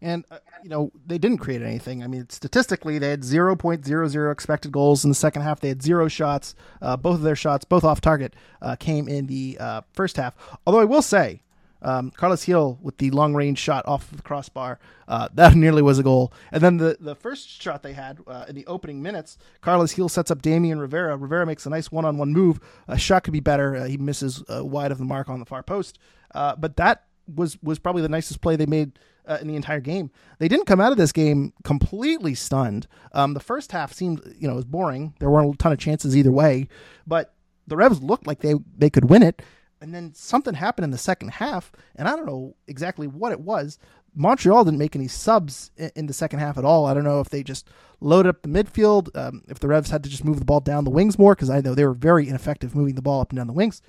[0.00, 2.02] And uh, you know they didn't create anything.
[2.02, 5.60] I mean, statistically, they had zero point zero zero expected goals in the second half.
[5.60, 6.54] They had zero shots.
[6.80, 10.34] Uh, both of their shots, both off target, uh, came in the uh, first half.
[10.66, 11.42] Although I will say,
[11.82, 14.78] um, Carles Gil with the long range shot off the crossbar,
[15.08, 16.32] uh, that nearly was a goal.
[16.52, 20.08] And then the, the first shot they had uh, in the opening minutes, Carlos Gil
[20.08, 21.16] sets up Damian Rivera.
[21.16, 22.60] Rivera makes a nice one on one move.
[22.86, 23.84] A shot could be better.
[23.86, 25.98] he misses wide of the mark on the far post.
[26.32, 30.10] but that was was probably the nicest play they made uh, in the entire game.
[30.38, 32.88] They didn't come out of this game completely stunned.
[33.12, 35.14] Um, the first half seemed, you know, was boring.
[35.20, 36.68] There weren't a ton of chances either way,
[37.06, 37.34] but
[37.66, 39.42] the Revs looked like they they could win it.
[39.80, 43.40] And then something happened in the second half, and I don't know exactly what it
[43.40, 43.78] was.
[44.12, 46.86] Montreal didn't make any subs in the second half at all.
[46.86, 47.68] I don't know if they just
[48.00, 50.82] loaded up the midfield, um, if the Revs had to just move the ball down
[50.82, 53.36] the wings more, because I know they were very ineffective moving the ball up and
[53.36, 53.80] down the wings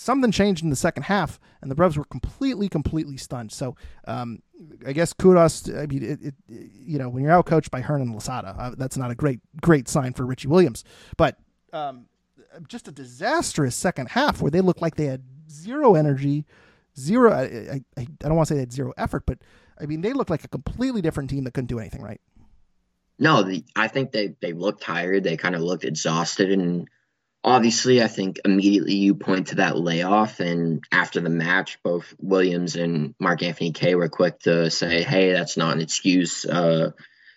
[0.00, 3.52] something changed in the second half, and the Revs were completely, completely stunned.
[3.52, 3.76] So,
[4.06, 4.42] um,
[4.86, 5.62] I guess kudos.
[5.62, 8.74] To, I mean, it, it, you know, when you're out coached by Hernan Losada, uh,
[8.76, 10.84] that's not a great, great sign for Richie Williams.
[11.18, 11.36] But
[11.74, 12.06] um,
[12.66, 16.46] just a disastrous second half where they looked like they had zero energy,
[16.98, 17.32] zero.
[17.32, 19.38] I, I, I don't want to say they had zero effort, but
[19.78, 22.20] I mean, they looked like a completely different team that couldn't do anything right.
[23.18, 25.24] No, the, I think they they looked tired.
[25.24, 26.88] They kind of looked exhausted, and
[27.42, 32.76] obviously, I think immediately you point to that layoff, and after the match, both Williams
[32.76, 36.44] and Mark Anthony Kaye were quick to say, "Hey, that's not an excuse.
[36.44, 36.92] Uh,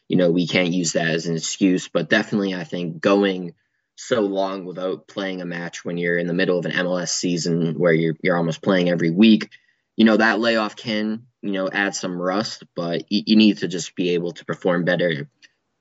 [0.07, 3.53] you know, we can't use that as an excuse." But definitely, I think going
[3.95, 7.75] so long without playing a match when you're in the middle of an MLS season
[7.77, 9.49] where you're you're almost playing every week,
[9.95, 13.95] you know, that layoff can you know add some rust, but you need to just
[13.95, 15.29] be able to perform better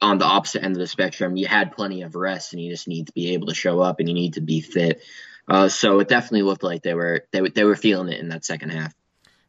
[0.03, 2.88] on the opposite end of the spectrum, you had plenty of rest, and you just
[2.88, 5.00] need to be able to show up, and you need to be fit.
[5.48, 8.44] Uh, so it definitely looked like they were they, they were feeling it in that
[8.44, 8.92] second half.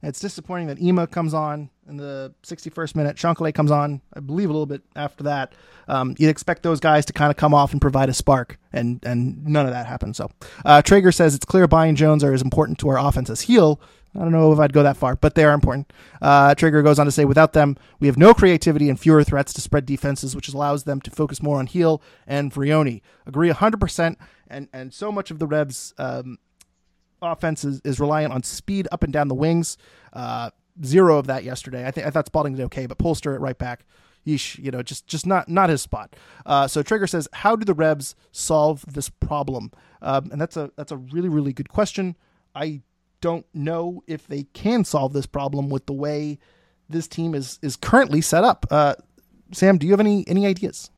[0.01, 3.15] It's disappointing that Ema comes on in the 61st minute.
[3.15, 5.53] Chancalay comes on, I believe, a little bit after that.
[5.87, 8.99] Um, you'd expect those guys to kind of come off and provide a spark, and
[9.03, 10.15] and none of that happened.
[10.15, 10.29] So
[10.65, 13.79] uh, Traeger says it's clear and Jones are as important to our offense as Gil,
[14.15, 15.91] I don't know if I'd go that far, but they are important.
[16.21, 19.61] Uh, goes on to say, without them, we have no creativity and fewer threats to
[19.61, 23.01] spread defenses, which allows them to focus more on Gil and Vrioni.
[23.25, 24.15] Agree 100%.
[24.47, 26.37] And, and so much of the Revs' um,
[27.21, 29.77] offense is, is reliant on speed up and down the wings.
[30.11, 30.51] Uh,
[30.83, 31.85] zero of that yesterday.
[31.85, 33.85] I think I thought Spaulding did okay, but Polster at right back,
[34.25, 36.15] yeesh, you know, just just not not his spot.
[36.45, 39.71] Uh, so Trigger says, how do the Revs solve this problem?
[40.01, 42.15] Um, and that's a that's a really really good question.
[42.55, 42.81] I
[43.23, 46.39] don't know if they can solve this problem with the way
[46.89, 48.65] this team is is currently set up.
[48.69, 48.95] Uh,
[49.53, 50.91] Sam, do you have any any ideas?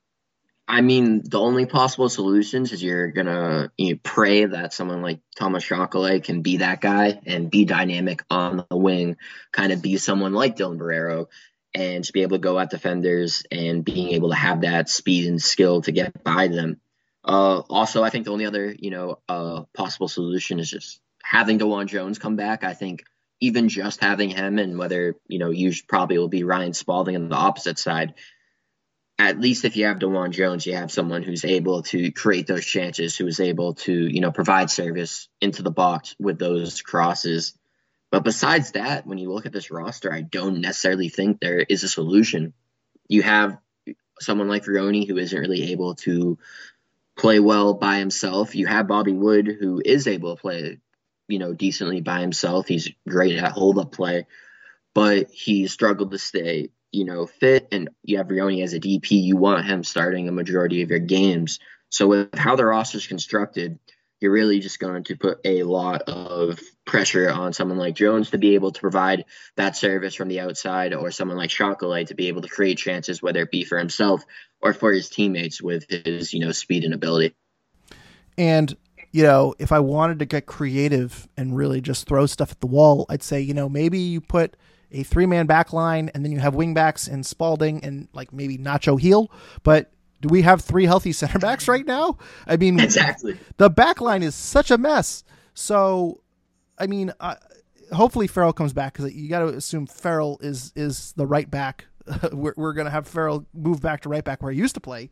[0.68, 5.64] I mean, the only possible solutions is you're gonna you pray that someone like Thomas
[5.64, 9.18] Chancalay can be that guy and be dynamic on the wing,
[9.52, 11.28] kind of be someone like Dylan Borrero,
[11.76, 15.28] and just be able to go at defenders and being able to have that speed
[15.28, 16.82] and skill to get by them.
[17.24, 21.58] Uh, also, I think the only other you know uh, possible solution is just having
[21.58, 23.04] DeJuan Jones come back, I think
[23.40, 27.30] even just having him and whether, you know, you probably will be Ryan Spaulding on
[27.30, 28.14] the opposite side,
[29.18, 32.64] at least if you have DeJuan Jones, you have someone who's able to create those
[32.64, 37.58] chances, who is able to, you know, provide service into the box with those crosses.
[38.12, 41.84] But besides that, when you look at this roster, I don't necessarily think there is
[41.84, 42.54] a solution.
[43.08, 43.58] You have
[44.20, 46.38] someone like Vrioni who isn't really able to
[47.18, 48.54] play well by himself.
[48.54, 50.80] You have Bobby Wood who is able to play
[51.28, 52.68] you know, decently by himself.
[52.68, 54.28] He's great at hold up play,
[54.94, 57.68] but he struggled to stay, you know, fit.
[57.72, 61.00] And you have Vrioni as a DP, you want him starting a majority of your
[61.00, 61.60] games.
[61.90, 63.80] So with how the roster is constructed,
[64.22, 68.38] you're really just going to put a lot of pressure on someone like Jones to
[68.38, 69.26] be able to provide
[69.58, 73.22] that service from the outside, or someone like Chancalay to be able to create chances,
[73.22, 74.24] whether it be for himself
[74.62, 77.36] or for his teammates with his, you know, speed and ability.
[78.38, 78.76] And
[79.16, 82.68] you know, if I wanted to get creative and really just throw stuff at the
[82.68, 84.58] wall, I'd say, you know, maybe you put
[84.92, 88.58] a three man back line and then you have wingbacks and Spaulding and like maybe
[88.58, 89.32] Nacho Gil.
[89.64, 89.90] But
[90.20, 92.18] do we have three healthy center backs right now?
[92.46, 93.40] I mean, exactly.
[93.56, 95.24] The back line is such a mess.
[95.54, 96.20] So,
[96.78, 97.36] I mean, uh,
[97.94, 101.86] hopefully Farrell comes back because you got to assume Farrell is is the right back.
[102.34, 104.82] we're we're going to have Farrell move back to right back where he used to
[104.82, 105.10] play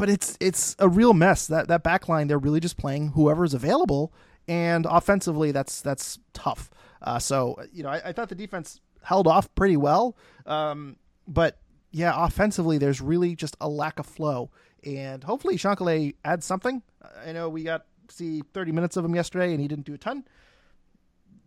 [0.00, 1.46] but it's it's a real mess.
[1.46, 4.14] That that back line, they're really just playing whoever's available,
[4.48, 6.70] and offensively, that's that's tough.
[7.02, 10.96] Uh, so you know, I, I, thought the defense held off pretty well, um,
[11.28, 11.58] but
[11.90, 14.50] yeah, offensively, there's really just a lack of flow.
[14.84, 16.82] And hopefully, Chancalay adds something.
[17.26, 19.98] I know we got see 30 minutes of him yesterday, and he didn't do a
[19.98, 20.24] ton.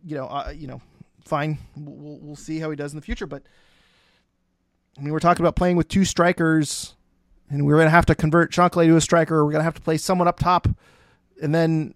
[0.04, 0.80] You know, uh, you know,
[1.24, 1.58] fine.
[1.76, 3.26] We'll, we'll see how he does in the future.
[3.26, 3.42] But
[4.96, 6.94] I mean, we're talking about playing with two strikers,
[7.50, 9.44] and we're going to have to convert Chancalay to a striker.
[9.44, 10.68] We're going to have to play someone up top,
[11.42, 11.94] and then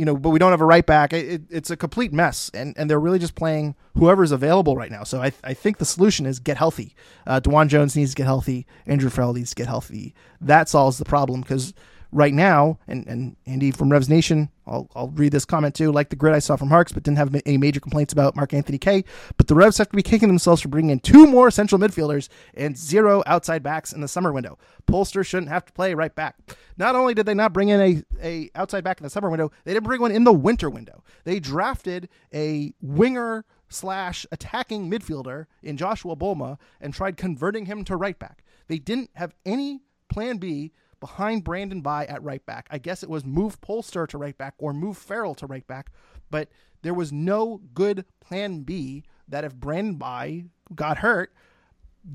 [0.00, 1.12] you know, but we don't have a right back.
[1.12, 4.90] It, it, it's a complete mess, and, and they're really just playing whoever's available right
[4.90, 5.04] now.
[5.04, 6.94] So I, I think the solution is get healthy.
[7.26, 8.66] Uh, DeJuan Jones needs to get healthy.
[8.86, 10.14] Andrew Farrell needs to get healthy.
[10.40, 11.74] That solves the problem because
[12.12, 16.10] right now, and, and Andy from Revs Nation, I'll, I'll read this comment too, like
[16.10, 18.78] the grid I saw from Harkes, but didn't have any major complaints about Mark Anthony
[18.78, 19.04] Kaye
[19.36, 22.28] But the Revs have to be kicking themselves for bringing in two more central midfielders
[22.54, 24.58] and zero outside backs in the summer window.
[24.86, 26.36] Polster shouldn't have to play right back.
[26.76, 29.50] Not only did they not bring in a, a outside back in the summer window,
[29.64, 31.02] they didn't bring one in the winter window.
[31.24, 37.96] They drafted a winger slash attacking midfielder in Joshua Bolma and tried converting him to
[37.96, 38.44] right back.
[38.66, 42.68] They didn't have any plan B behind Brandon Bye at right back.
[42.70, 45.90] I guess it was move Polster to right back or move Farrell to right back,
[46.30, 46.48] but
[46.82, 50.44] there was no good plan B that if Brandon Bye
[50.74, 51.32] got hurt,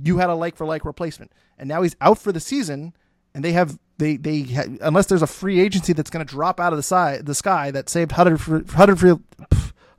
[0.03, 1.31] you had a like for like replacement.
[1.57, 2.95] And now he's out for the season
[3.35, 4.47] and they have they they
[4.81, 7.69] unless there's a free agency that's going to drop out of the side the sky
[7.69, 9.21] that saved Huddersfield, Huddersfield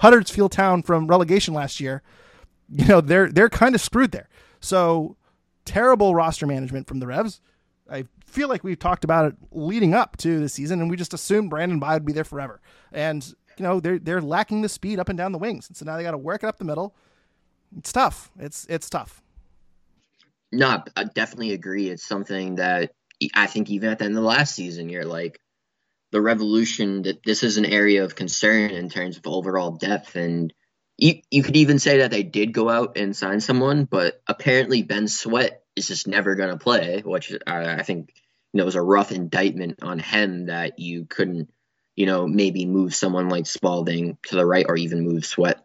[0.00, 2.02] Huddersfield Town from relegation last year,
[2.68, 4.28] you know they're they're kind of screwed there.
[4.60, 5.16] So
[5.64, 7.40] terrible roster management from the Revs.
[7.90, 11.14] I feel like we've talked about it leading up to the season, and we just
[11.14, 12.60] assumed Brandon Bye would be there forever.
[12.92, 13.24] And
[13.56, 15.96] you know they're they're lacking the speed up and down the wings, and so now
[15.96, 16.94] they got to work it up the middle.
[17.76, 18.30] It's tough.
[18.38, 19.22] It's it's tough.
[20.52, 21.88] No, I definitely agree.
[21.88, 22.92] It's something that
[23.34, 25.40] I think even at the end of the last season, you're like
[26.12, 30.52] the revolution that this is an area of concern in terms of overall depth and
[30.98, 34.82] you, you could even say that they did go out and sign someone, but apparently
[34.82, 38.12] Ben Sweat is just never going to play, which I, I think
[38.52, 41.50] you know was a rough indictment on him that you couldn't,
[41.94, 45.64] you know, maybe move someone like Spaulding to the right or even move Sweat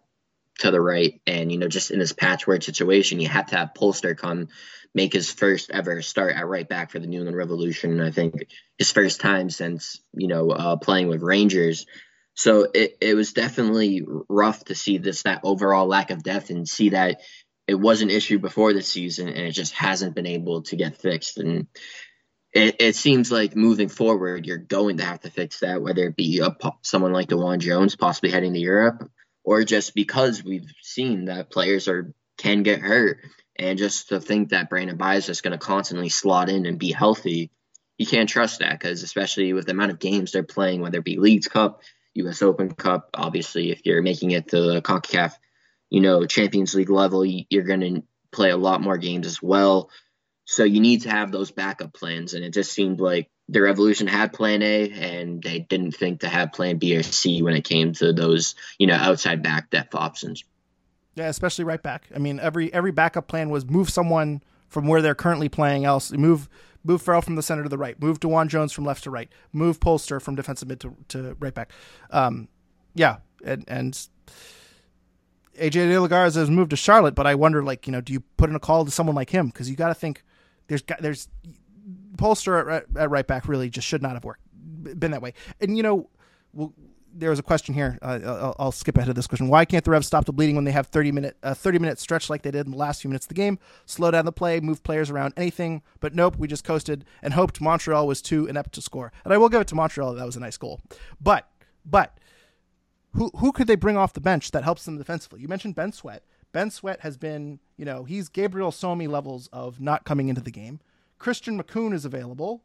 [0.60, 1.22] to the right.
[1.26, 4.50] And you know, just in this patchwork situation, you had to have Polster come
[4.94, 8.02] make his first ever start at right back for the New England Revolution.
[8.02, 8.48] I think
[8.78, 11.86] his first time since you know uh, playing with Rangers.
[12.34, 16.68] So it, it was definitely rough to see this that overall lack of depth and
[16.68, 17.22] see that
[17.68, 20.98] it was an issue before the season and it just hasn't been able to get
[20.98, 21.38] fixed.
[21.38, 21.68] And
[22.54, 26.16] it, it seems like moving forward, you're going to have to fix that, whether it
[26.16, 29.10] be a, someone like DeJuan Jones possibly heading to Europe,
[29.44, 33.20] or just because we've seen that players are can get hurt
[33.58, 36.80] and just to think that Brandon Bye is just going to constantly slot in and
[36.80, 37.52] be healthy,
[37.98, 41.06] you can't trust that because especially with the amount of games they're playing, whether it
[41.06, 41.82] be Leagues Cup,
[42.16, 42.42] U.S.
[42.42, 45.34] Open Cup, obviously if you're making it to the Concacaf,
[45.92, 49.92] you know Champions League level, you're going to play a lot more games as well.
[50.46, 54.08] So you need to have those backup plans, and it just seemed like the Revolution
[54.08, 57.64] had Plan A, and they didn't think to have Plan B or C when it
[57.64, 60.44] came to those, you know, outside back depth options.
[61.16, 62.06] Yeah, especially right back.
[62.16, 66.12] I mean, every every backup plan was move someone from where they're currently playing else,
[66.12, 66.50] move
[66.84, 69.30] move Farrell from the center to the right, move DeJuan Jones from left to right,
[69.52, 71.72] move Polster from defensive mid to, to right back.
[72.10, 72.48] Um,
[72.96, 74.08] yeah, and, and
[75.60, 78.14] AJ De La Garza has moved to Charlotte, but I wonder, like, you know, do
[78.14, 79.48] you put in a call to someone like him?
[79.48, 80.24] Because you got to think
[80.68, 81.28] there's there's
[82.18, 84.42] Polster at, at right back really just should not have worked
[84.84, 85.34] been that way.
[85.60, 86.10] And you know,
[86.54, 86.74] we'll,
[87.14, 87.98] there was a question here.
[88.02, 89.50] Uh, I'll, I'll, skip ahead of this question.
[89.50, 92.00] Why can't the Revs stop the bleeding when they have 30 minute uh, 30 minute
[92.00, 93.60] stretch like they did in the last few minutes of the game?
[93.86, 95.82] Slow down the play, move players around, anything.
[96.00, 99.12] But nope, we just coasted and hoped Montreal was too inept to score.
[99.24, 100.14] And I will give it to Montreal.
[100.14, 100.80] That was a nice goal.
[101.20, 101.50] But
[101.86, 102.18] but
[103.14, 105.42] who who could they bring off the bench that helps them defensively?
[105.42, 106.24] You mentioned Ben Sweat.
[106.52, 110.52] Ben Sweat has been, you know, he's Gabriel Somi levels of not coming into the
[110.52, 110.80] game.
[111.18, 112.64] Christian Makoun is available.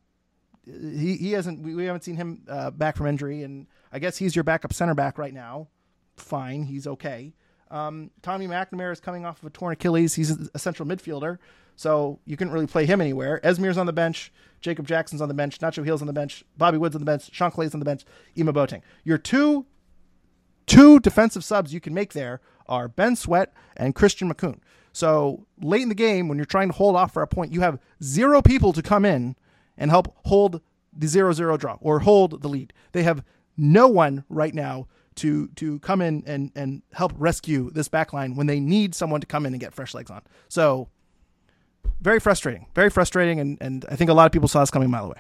[0.65, 4.17] He he hasn't we, we haven't seen him uh, back from injury and I guess
[4.17, 5.69] he's your backup center back right now.
[6.17, 7.35] Fine, he's okay.
[7.71, 10.15] Um, Tommy McNamara is coming off of a torn Achilles.
[10.15, 11.39] He's a central midfielder,
[11.75, 13.41] so you couldn't really play him anywhere.
[13.43, 14.33] Esmir's on the bench.
[14.61, 15.59] Jacob Jackson's on the bench.
[15.59, 16.45] Nacho Gil's on the bench.
[16.57, 17.31] Bobby Wood's on the bench.
[17.31, 18.05] Chancalay's on the bench.
[18.39, 18.83] Ema Boateng.
[19.05, 19.67] Your two
[20.67, 24.59] two defensive subs you can make there are Ben Sweat and Christian Makoun.
[24.93, 27.61] So late in the game, when you're trying to hold off for a point, you
[27.61, 29.37] have zero people to come in
[29.77, 30.61] and help hold
[30.93, 32.73] the zero zero draw or hold the lead.
[32.93, 33.23] They have
[33.57, 38.37] no one right now to to come in and and help rescue this back line
[38.37, 40.23] when they need someone to come in and get fresh legs on.
[40.49, 40.89] So
[42.01, 44.87] very frustrating, very frustrating, and and I think a lot of people saw this coming
[44.87, 45.19] a mile away.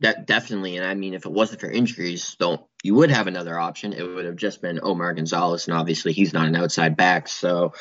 [0.00, 3.58] That definitely, and I mean, if it wasn't for injuries, don't you would have another
[3.58, 3.92] option.
[3.92, 7.74] It would have just been Omar Gonzalez, and obviously he's not an outside back, so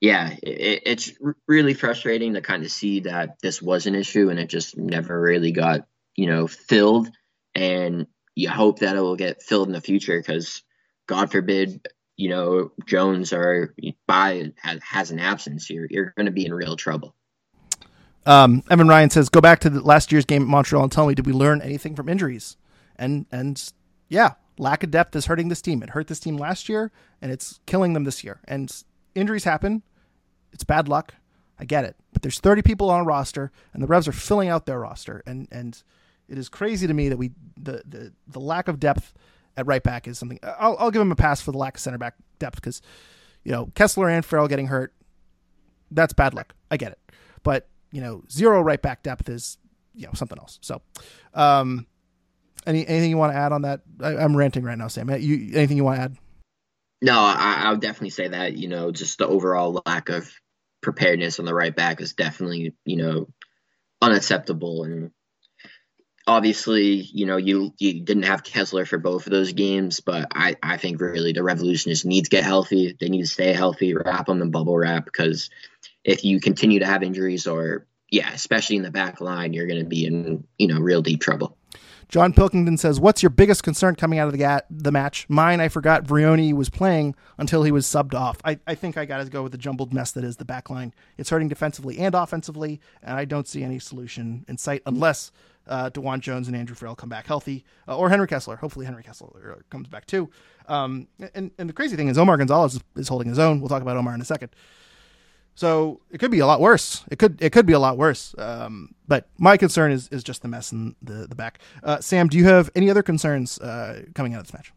[0.00, 1.12] yeah, it, it's
[1.46, 5.20] really frustrating to kind of see that this was an issue and it just never
[5.20, 7.08] really got, you know, filled.
[7.54, 10.62] And you hope that it will get filled in the future because,
[11.06, 13.74] God forbid, you know, Jones or
[14.06, 17.14] Bye has, has an absence, you're, you're going to be in real trouble.
[18.26, 21.14] Um, Evan Ryan says, "Go back to last year's game at Montreal and tell me,
[21.14, 22.56] did we learn anything from injuries?"
[22.96, 23.72] And and
[24.08, 25.82] yeah, lack of depth is hurting this team.
[25.82, 26.92] It hurt this team last year,
[27.22, 28.40] and it's killing them this year.
[28.46, 28.70] And
[29.14, 29.82] injuries happen.
[30.52, 31.14] It's bad luck.
[31.58, 31.96] I get it.
[32.12, 35.22] But there's 30 people on a roster, and the Revs are filling out their roster.
[35.26, 35.82] And and
[36.28, 39.14] it is crazy to me that we the the, the lack of depth
[39.56, 40.38] at right back is something.
[40.42, 42.82] I'll, I'll give him a pass for the lack of center back depth because
[43.44, 44.92] you know Kessler and Farrell getting hurt.
[45.90, 46.54] That's bad luck.
[46.70, 46.98] I get it.
[47.42, 49.58] But you know, zero right back depth is
[49.94, 50.58] you know something else.
[50.62, 50.82] So,
[51.34, 51.86] um,
[52.66, 53.80] any anything you want to add on that?
[54.00, 55.10] I, am ranting right now, Sam.
[55.10, 56.16] You anything you want to add?
[57.02, 60.30] No, I, I would definitely say that you know just the overall lack of
[60.80, 63.28] preparedness on the right back is definitely you know
[64.00, 65.10] unacceptable and
[66.26, 70.56] obviously you know you you didn't have Kessler for both of those games but I
[70.62, 74.26] I think really the revolutionists need to get healthy they need to stay healthy wrap
[74.26, 75.50] them in bubble wrap because
[76.04, 79.80] if you continue to have injuries or yeah especially in the back line you're going
[79.80, 81.56] to be in you know real deep trouble
[82.10, 85.68] John Pilkington says, "What's your biggest concern coming out of the the match?" Mine, I
[85.68, 88.38] forgot Vrioni was playing until he was subbed off.
[88.44, 90.68] I, I think I got to go with the jumbled mess that is the back
[90.70, 90.92] line.
[91.18, 95.30] It's hurting defensively and offensively, and I don't see any solution in sight unless
[95.68, 98.56] uh, DeJuan Jones and Andrew Farrell come back healthy, uh, or Henry Kessler.
[98.56, 100.28] Hopefully, Henry Kessler comes back too.
[100.66, 103.60] Um, and and the crazy thing is, Omar Gonzalez is holding his own.
[103.60, 104.50] We'll talk about Omar in a second.
[105.60, 107.04] So it could be a lot worse.
[107.10, 108.34] It could it could be a lot worse.
[108.38, 111.58] Um, but my concern is is just the mess in the the back.
[111.82, 114.72] Uh, Sam, do you have any other concerns uh, coming out of this match?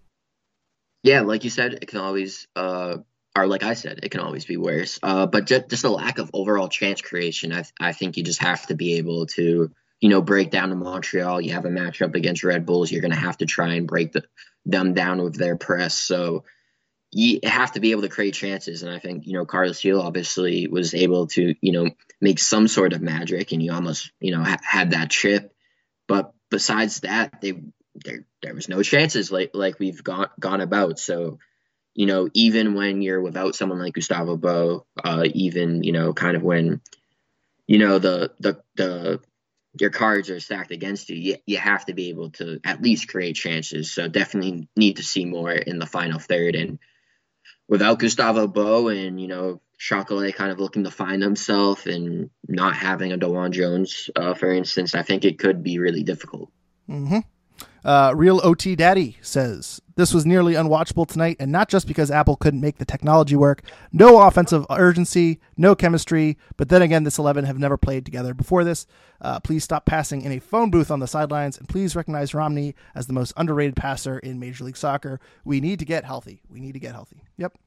[1.01, 2.97] Yeah, like you said, it can always, uh,
[3.34, 4.99] or like I said, it can always be worse.
[5.01, 7.53] Uh, but just just a lack of overall chance creation.
[7.53, 9.71] I I think you just have to be able to
[10.01, 11.39] you know break down to Montreal.
[11.39, 12.91] You have a matchup against Red Bulls.
[12.91, 14.25] You're going to have to try and break the,
[14.65, 15.95] them down with their press.
[15.95, 16.43] So
[17.16, 18.82] you have to be able to create chances.
[18.82, 22.68] And I think, you know, Carlos Gil obviously was able to, you know, make some
[22.68, 25.53] sort of magic and you almost, you know, ha- had that chip.
[26.07, 27.53] But besides that, they
[27.95, 30.97] there there was no chances like like we've gone gone about.
[30.97, 31.38] So,
[31.93, 36.36] you know, even when you're without someone like Gustavo Bou, uh, even, you know, kind
[36.36, 36.82] of when,
[37.68, 39.20] you know, the the the
[39.80, 43.07] your cards are stacked against you, you, you have to be able to at least
[43.07, 43.91] create chances.
[43.91, 46.55] So definitely need to see more in the final third.
[46.55, 46.80] And
[47.68, 52.76] without Gustavo Bou and you know Chancalay kind of looking to find himself and not
[52.76, 56.51] having a DeJuan Jones, uh, for instance, I think it could be really difficult.
[56.89, 57.20] Mm-hmm.
[57.84, 62.36] Uh, Real OT Daddy says this was nearly unwatchable tonight, and not just because Apple
[62.36, 63.61] couldn't make the technology work.
[63.91, 66.38] No offensive urgency, no chemistry.
[66.57, 68.88] But then again, this 11 have never played together before this.
[69.21, 72.75] Uh, please stop passing in a phone booth on the sidelines, and please recognize Romney
[72.95, 75.19] as the most underrated passer in Major League Soccer.
[75.45, 76.41] We need to get healthy.
[76.49, 77.23] We need to get healthy.
[77.38, 77.57] Yep.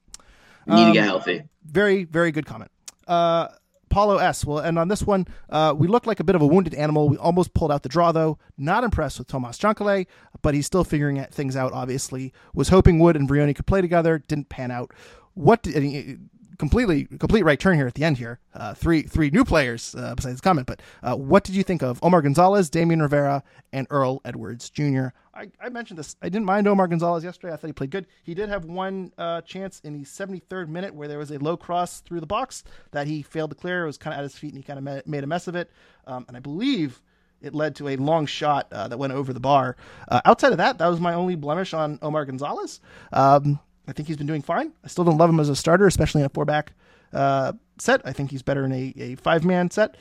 [0.65, 1.43] We need um, to get um, healthy.
[1.63, 2.71] Very, very good comment.
[3.07, 3.47] Uh,
[3.89, 4.45] Paulo S.
[4.45, 7.09] Well, and on this one, uh, we looked like a bit of a wounded animal.
[7.09, 8.37] We almost pulled out the draw, though.
[8.57, 10.07] Not impressed with Tomas Chancalay,
[10.41, 12.33] but he's still figuring things out, obviously.
[12.53, 14.19] Was hoping Wood and Vrioni could play together.
[14.19, 14.91] Didn't pan out.
[15.33, 16.19] What did,
[16.57, 18.39] completely complete right turn here at the end here.
[18.53, 21.99] Uh, three three new players uh, besides comment, but uh, what did you think of
[22.03, 25.07] Omar Gonzalez, Damian Rivera, and Earl Edwards Jr.?
[25.37, 26.15] I, I mentioned this.
[26.21, 27.53] I didn't mind Omar Gonzalez yesterday.
[27.53, 28.07] I thought he played good.
[28.23, 31.55] He did have one uh, chance in the 73rd minute where there was a low
[31.55, 33.83] cross through the box that he failed to clear.
[33.83, 35.55] It was kind of at his feet and he kind of made a mess of
[35.55, 35.69] it.
[36.07, 37.01] Um, and I believe
[37.39, 39.77] it led to a long shot uh, that went over the bar.
[40.07, 42.81] Uh, outside of that, that was my only blemish on Omar Gonzalez.
[43.13, 44.73] Um, I think he's been doing fine.
[44.83, 46.73] I still don't love him as a starter, especially in a four back
[47.13, 48.01] uh, set.
[48.05, 49.95] I think he's better in a, a five man set.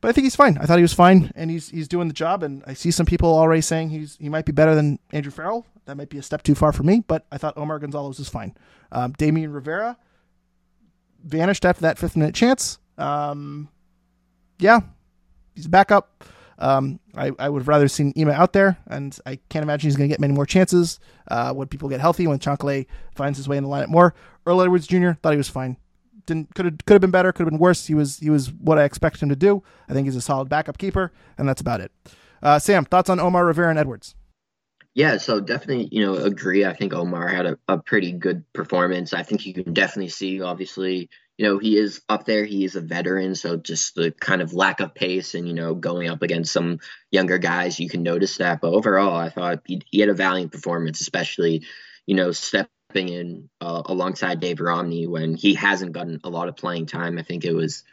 [0.00, 0.56] But I think he's fine.
[0.58, 2.42] I thought he was fine, and he's he's doing the job.
[2.42, 5.66] And I see some people already saying he's he might be better than Andrew Farrell.
[5.84, 7.04] That might be a step too far for me.
[7.06, 8.54] But I thought Omar Gonzalez was fine.
[8.92, 9.98] Um, Damian Rivera
[11.22, 12.78] vanished after that fifth minute chance.
[12.96, 13.68] Um,
[14.58, 14.80] yeah,
[15.54, 16.24] he's a backup.
[16.58, 19.96] Um, I, I would have rather seen Ema out there, and I can't imagine he's
[19.96, 23.48] going to get many more chances uh, when people get healthy, when Chancalay finds his
[23.48, 24.14] way in the lineup more.
[24.44, 25.12] Earl Edwards Jr.
[25.12, 25.78] thought he was fine.
[26.30, 27.86] Didn't could have could have been better, could have been worse.
[27.86, 29.64] He was he was what I expected him to do.
[29.88, 31.90] I think he's a solid backup keeper, and that's about it.
[32.40, 34.14] Uh, Sam, thoughts on Omar Rivera and Edwards?
[34.94, 36.64] Yeah, so definitely, you know, agree.
[36.64, 39.12] I think Omar had a, a pretty good performance.
[39.12, 42.44] I think you can definitely see, obviously, you know, he is up there.
[42.44, 45.74] He is a veteran, so just the kind of lack of pace and you know
[45.74, 46.78] going up against some
[47.10, 48.60] younger guys, you can notice that.
[48.60, 51.64] But overall, I thought he, he had a valiant performance, especially
[52.06, 56.56] you know stepping in uh, alongside Dave Romney when he hasn't gotten a lot of
[56.56, 57.18] playing time.
[57.18, 57.84] I think it was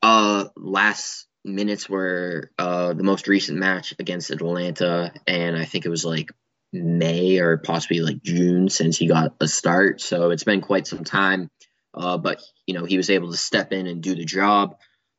[0.00, 5.90] uh last minutes were uh the most recent match against Atlanta, and I think it
[5.90, 6.30] was like
[6.72, 10.00] May or possibly like June since he got a start.
[10.00, 11.50] So it's been quite some time.
[11.94, 14.76] Uh, but you know he was able to step in and do the job.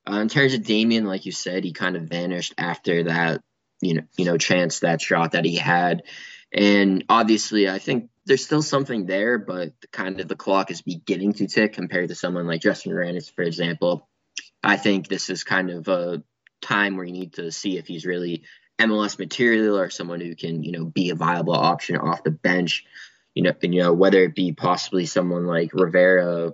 [0.09, 3.41] Uh, in terms of Damian, like you said, he kind of vanished after that
[3.81, 6.03] you know you know chance that shot that he had,
[6.53, 11.33] and obviously I think there's still something there, but kind of the clock is beginning
[11.33, 14.07] to tick compared to someone like Justin Rennicks, for example.
[14.63, 16.23] I think this is kind of a
[16.61, 18.43] time where you need to see if he's really
[18.79, 22.85] MLS material or someone who can, you know, be a viable option off the bench.
[23.35, 26.53] You know, and, you know whether it be possibly someone like Rivera,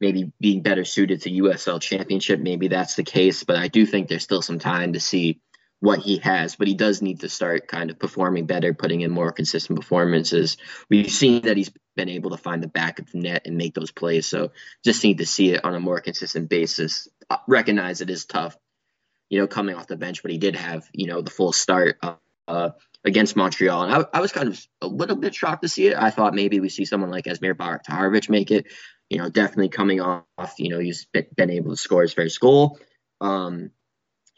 [0.00, 3.44] maybe being better suited to USL Championship, maybe that's the case.
[3.44, 5.40] But I do think there's still some time to see
[5.80, 9.10] what he has, but he does need to start kind of performing better, putting in
[9.10, 10.58] more consistent performances.
[10.90, 13.74] We've seen that he's been able to find the back of the net and make
[13.74, 14.26] those plays.
[14.26, 14.52] So
[14.84, 17.08] just need to see it on a more consistent basis.
[17.28, 18.56] Uh, recognize it is tough,
[19.30, 21.96] you know, coming off the bench, but he did have, you know, the full start
[22.02, 22.16] uh,
[22.46, 22.70] uh,
[23.02, 23.84] against Montreal.
[23.84, 25.96] And I, I, was kind of a little bit shocked to see it.
[25.96, 28.66] I thought maybe we see someone like Esmir Bajraktarevic make it,
[29.08, 32.78] you know, definitely coming off, you know, he's been able to score his first goal.
[33.20, 33.70] Um,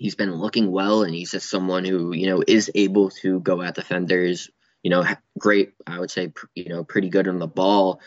[0.03, 3.63] he's been looking well, and he's just someone who you know is able to go
[3.63, 4.51] at defenders.
[4.83, 5.05] You know,
[5.39, 5.73] great.
[5.87, 8.01] I would say you know pretty good on the ball,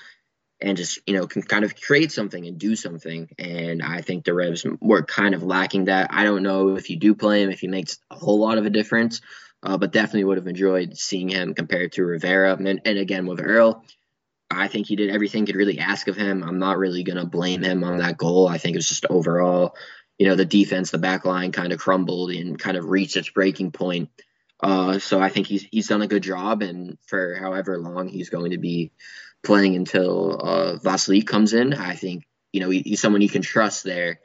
[0.60, 3.30] and just you know can kind of create something and do something.
[3.39, 6.10] And I think the Revs were kind of lacking that.
[6.12, 8.66] I don't know if you do play him if he makes a whole lot of
[8.66, 9.22] a difference,
[9.64, 12.56] uh, but definitely would have enjoyed seeing him compared to Rivera.
[12.56, 13.84] And, and again with Earl.
[14.52, 16.43] I think he did everything could really ask of him.
[16.43, 18.48] I'm not really going to blame him on that goal.
[18.48, 19.76] I think it's just overall
[20.18, 23.30] you know, the defense, the back line kind of crumbled and kind of reached its
[23.30, 24.09] breaking point.
[24.61, 28.30] Uh, so I think he's he's done a good job, and for however long he's
[28.30, 28.91] going to be
[29.43, 33.41] playing until uh, Vasily comes in, I think you know he, he's someone you can
[33.41, 34.22] trust there,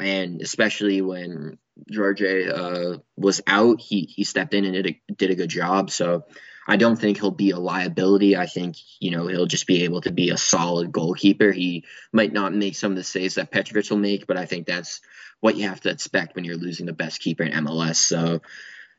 [0.00, 1.58] and especially when
[1.90, 5.90] George uh, was out, he he stepped in and did a, did a good job.
[5.90, 6.24] So
[6.70, 8.36] I don't think he'll be a liability.
[8.36, 11.50] I think, you know, he'll just be able to be a solid goalkeeper.
[11.50, 14.66] He might not make some of the saves that Petrovic will make, but I think
[14.66, 15.00] that's
[15.40, 17.96] what you have to expect when you're losing the best keeper in MLS.
[17.96, 18.42] So,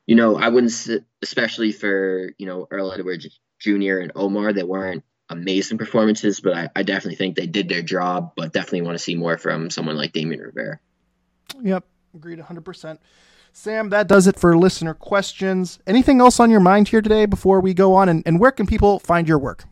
[0.08, 0.74] you know, I wouldn't,
[1.22, 4.00] especially for, you know, Earl Edwards Jr.
[4.00, 8.34] and Omar, they weren't amazing performances, but I, I definitely think they did their job,
[8.36, 10.80] but definitely want to see more from someone like Damian Rivera.
[11.62, 12.98] Yep, agreed 100%.
[13.60, 15.80] Sam, that does it for listener questions.
[15.86, 18.08] Anything else on your mind here today before we go on?
[18.08, 19.66] And, and where can people find your work?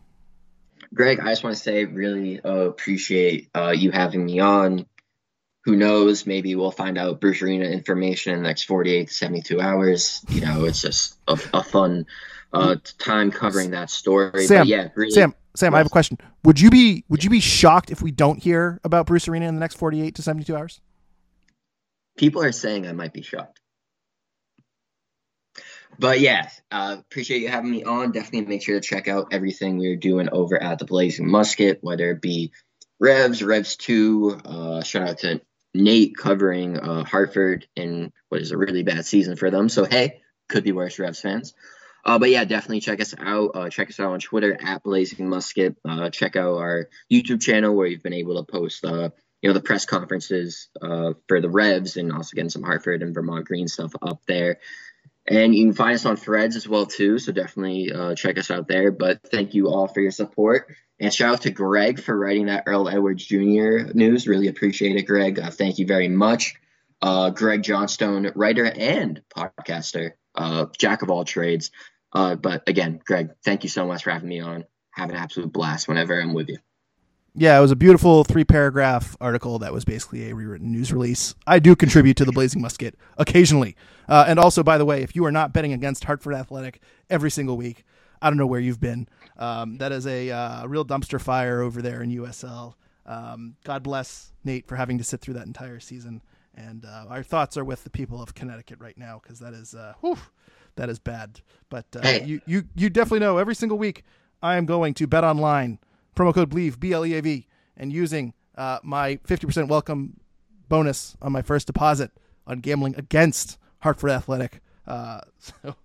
[0.92, 4.84] Greg, I just want to say really uh, appreciate uh, you having me on.
[5.64, 6.26] Who knows?
[6.26, 10.22] Maybe we'll find out Bruce Arena information in the next 48 to 72 hours.
[10.28, 12.04] You know, it's just a, a fun
[12.52, 14.44] uh, time covering that story.
[14.44, 16.18] Sam, but yeah, really, Sam, Sam, I have a question.
[16.44, 19.54] Would you be would you be shocked if we don't hear about Bruce Arena in
[19.54, 20.82] the next 48 to 72 hours?
[22.18, 23.60] People are saying I might be shocked.
[25.98, 28.12] But yeah, uh, appreciate you having me on.
[28.12, 32.10] Definitely make sure to check out everything we're doing over at the Blazing Musket, whether
[32.10, 32.52] it be
[33.00, 34.40] Revs, Revs 2.
[34.44, 35.40] Uh, shout out to
[35.74, 39.68] Nate covering uh, Hartford in what is a really bad season for them.
[39.68, 41.54] So, hey, could be worse, Revs fans.
[42.04, 43.50] Uh, but yeah, definitely check us out.
[43.54, 45.76] Uh, check us out on Twitter at Blazing Musket.
[45.84, 49.10] Uh, check out our YouTube channel where you've been able to post, uh,
[49.42, 53.14] you know, the press conferences uh, for the Revs and also getting some Hartford and
[53.14, 54.58] Vermont Green stuff up there.
[55.30, 58.50] And you can find us on threads as well too, so definitely uh, check us
[58.50, 58.90] out there.
[58.90, 62.64] But thank you all for your support, and shout out to Greg for writing that
[62.66, 63.92] Earl Edwards Jr.
[63.92, 64.26] news.
[64.26, 65.38] Really appreciate it, Greg.
[65.38, 66.54] Uh, thank you very much.
[67.02, 71.70] Uh, Greg Johnstone, writer and podcaster, uh, jack of all trades.
[72.12, 74.64] Uh, but again, Greg, thank you so much for having me on.
[74.92, 76.58] Have an absolute blast whenever I'm with you.
[77.40, 81.36] Yeah, it was a beautiful three paragraph article that was basically a rewritten news release.
[81.46, 83.76] I do contribute to the Blazing Musket occasionally.
[84.08, 87.30] Uh, and also, by the way, if you are not betting against Hartford Athletic every
[87.30, 87.84] single week,
[88.20, 89.08] I don't know where you've been.
[89.36, 92.74] Um, that is a uh, real dumpster fire over there in USL.
[93.06, 96.22] Um, God bless Nate for having to sit through that entire season.
[96.56, 99.76] And uh, our thoughts are with the people of Connecticut right now because that is
[99.76, 100.18] uh, whew,
[100.74, 101.40] that is bad.
[101.68, 102.24] But uh, hey.
[102.24, 104.02] you, you you definitely know every single week
[104.42, 105.78] I am going to bet online
[106.18, 107.46] promo code BLEAV, B L E A V,
[107.76, 110.18] and using uh, my 50% welcome
[110.68, 112.10] bonus on my first deposit
[112.46, 114.60] on gambling against Hartford Athletic.
[114.86, 115.76] Uh, so,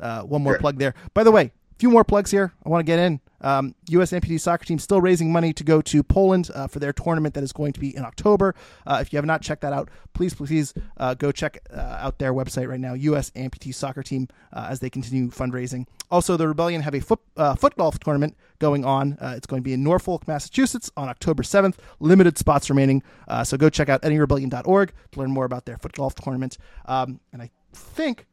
[0.00, 0.94] uh, one more plug there.
[1.12, 2.52] By the way, few more plugs here.
[2.64, 3.20] I want to get in.
[3.42, 4.12] Um, U.S.
[4.12, 7.42] amputee soccer team still raising money to go to Poland uh, for their tournament that
[7.42, 8.54] is going to be in October.
[8.86, 12.18] Uh, if you have not checked that out, please, please uh, go check uh, out
[12.18, 13.30] their website right now, U.S.
[13.30, 15.86] amputee soccer team, uh, as they continue fundraising.
[16.10, 19.18] Also, the Rebellion have a foot, uh, foot golf tournament going on.
[19.20, 21.76] it's going to be in Norfolk, Massachusetts on October 7th.
[21.98, 23.02] Limited spots remaining.
[23.44, 26.58] so go check out nerebellion.org to learn more about their foot golf tournament.
[26.86, 28.26] Um, and I think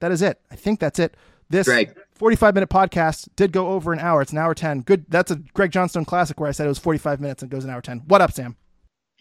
[0.00, 0.40] that is it.
[0.50, 1.14] I think that's it.
[1.50, 1.66] This.
[2.16, 4.22] 45 minute podcast did go over an hour.
[4.22, 4.80] It's an hour 10.
[4.82, 5.04] Good.
[5.08, 7.70] That's a Greg Johnstone classic where I said it was 45 minutes and goes an
[7.70, 8.04] hour 10.
[8.06, 8.56] What up, Sam?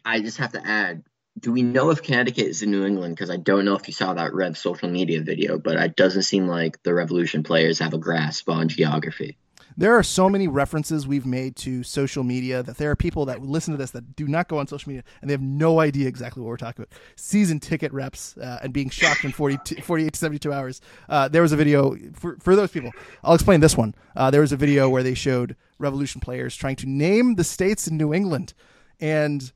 [0.06, 1.04] I just have to add
[1.38, 3.14] do we know if Connecticut is in New England?
[3.14, 6.24] Because I don't know if you saw that Rev social media video, but it doesn't
[6.24, 9.38] seem like the Revolution players have a grasp on geography
[9.78, 13.42] there are so many references we've made to social media that there are people that
[13.42, 16.08] listen to this that do not go on social media and they have no idea
[16.08, 16.98] exactly what we're talking about.
[17.16, 20.82] Season ticket reps uh, and being shocked in 40, 48 to 72 hours.
[21.10, 22.92] Uh, there was a video for, for those people.
[23.24, 23.96] I'll explain this one.
[24.16, 27.88] Uh, there was a video where they showed Revolution players trying to name the states
[27.88, 28.54] in New England.
[29.02, 29.52] And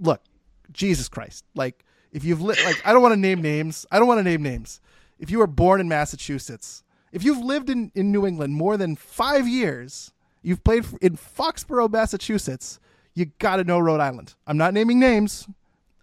[0.00, 0.22] look,
[0.70, 1.44] Jesus Christ.
[1.54, 3.86] Like, if you've, li- like, I don't want to name names.
[3.90, 4.80] I don't want to name names.
[5.18, 8.96] If you were born in Massachusetts, if you've lived in, in New England more than
[8.96, 10.12] five years,
[10.42, 12.80] you've played in Foxborough, Massachusetts,
[13.14, 14.34] you got to know Rhode Island.
[14.46, 15.48] I'm not naming names.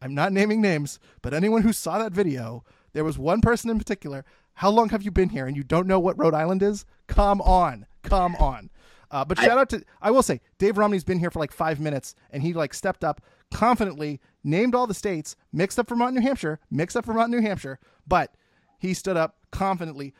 [0.01, 2.63] I'm not naming names, but anyone who saw that video,
[2.93, 4.25] there was one person in particular.
[4.55, 6.85] How long have you been here and you don't know what Rhode Island is?
[7.07, 7.85] Come on.
[8.03, 8.69] Come on.
[9.09, 11.51] Uh, but shout I, out to, I will say, Dave Romney's been here for like
[11.51, 13.21] five minutes and he like stepped up
[13.51, 17.79] confidently, named all the states, mixed up Vermont, New Hampshire, mixed up Vermont, New Hampshire,
[18.07, 18.35] but
[18.77, 20.13] he stood up confidently.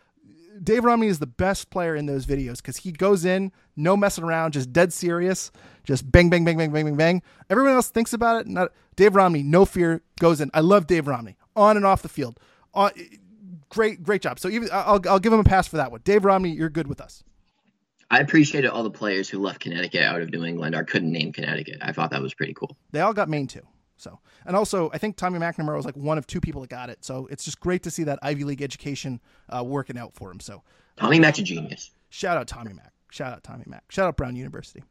[0.64, 4.23] Dave Romney is the best player in those videos because he goes in, no messing
[4.23, 5.52] around, just dead serious,
[5.84, 7.22] just bang, bang, bang, bang, bang, bang, bang.
[7.49, 8.48] Everyone else thinks about it.
[8.48, 10.49] Not Dave Romney, no fear, goes in.
[10.53, 12.40] I love Dave Romney on and off the field.
[12.73, 12.90] Uh,
[13.69, 14.40] great, great job.
[14.40, 16.02] So even I'll, I'll give him a pass for that one.
[16.03, 17.23] Dave Romney, you're good with us.
[18.11, 21.34] I appreciated all the players who left Connecticut out of New England or couldn't name
[21.34, 21.80] Connecticut.
[21.82, 22.77] I thought that was pretty cool.
[22.91, 23.65] They all got Maine too.
[23.98, 26.90] So, and also, I think Tommy McNamara was like one of two people that got
[26.90, 27.04] it.
[27.06, 30.40] So it's just great to see that Ivy League education uh, working out for him.
[30.40, 30.64] So,
[30.98, 31.92] Tommy Mack's a genius.
[32.10, 32.94] Shout out Tommy Mack.
[33.10, 33.84] Shout out Tommy Mack.
[33.90, 34.84] Shout out Brown University.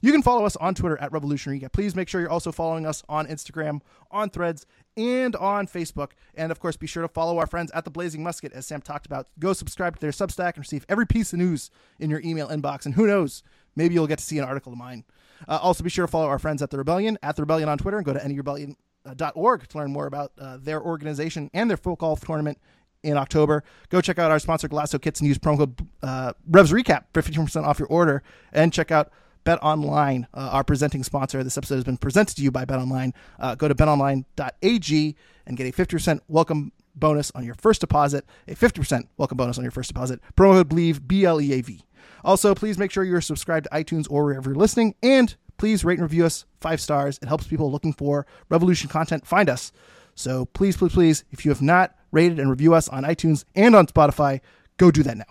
[0.00, 1.72] You can follow us on Twitter at Revolutionary Recap.
[1.72, 3.80] Please make sure you're also following us on Instagram,
[4.10, 4.66] on Threads,
[4.96, 6.12] and on Facebook.
[6.34, 8.80] And of course, be sure to follow our friends at the Blazing Musket, as Sam
[8.80, 9.28] talked about.
[9.38, 12.86] Go subscribe to their Substack and receive every piece of news in your email inbox.
[12.86, 13.42] And who knows,
[13.76, 15.04] maybe you'll get to see an article of mine.
[15.46, 17.78] Uh, also, be sure to follow our friends at the Rebellion, at the Rebellion on
[17.78, 21.98] Twitter, and go to nerebellion.org to learn more about uh, their organization and their foot
[21.98, 22.58] golf tournament
[23.02, 23.62] in October.
[23.90, 27.22] Go check out our sponsor, Golaco Kits, and use promo code uh, Revs Recap for
[27.22, 28.22] 15% off your order.
[28.52, 29.12] And check out
[29.44, 31.42] Bet Online, uh, our presenting sponsor.
[31.42, 33.14] This episode has been presented to you by Bet Online.
[33.38, 35.16] Uh, go to betonline.ag
[35.46, 39.64] and get a 50% welcome bonus on your first deposit, a 50% welcome bonus on
[39.64, 40.20] your first deposit.
[40.36, 41.82] Promo code BLEAV, B L E A V.
[42.24, 44.94] Also, please make sure you're subscribed to iTunes or wherever you're listening.
[45.02, 47.18] And please rate and review us five stars.
[47.22, 49.72] It helps people looking for Revolution content find us.
[50.14, 53.76] So please, please, please, if you have not rated and review us on iTunes and
[53.76, 54.40] on Spotify,
[54.76, 55.24] go do that now.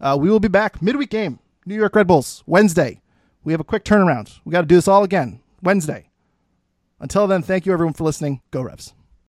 [0.00, 3.00] Uh, we will be back midweek game, New York Red Bulls, Wednesday.
[3.44, 4.40] We have a quick turnaround.
[4.44, 6.10] We got to do this all again Wednesday.
[7.00, 8.40] Until then, thank you everyone for listening.
[8.50, 8.95] Go Revs.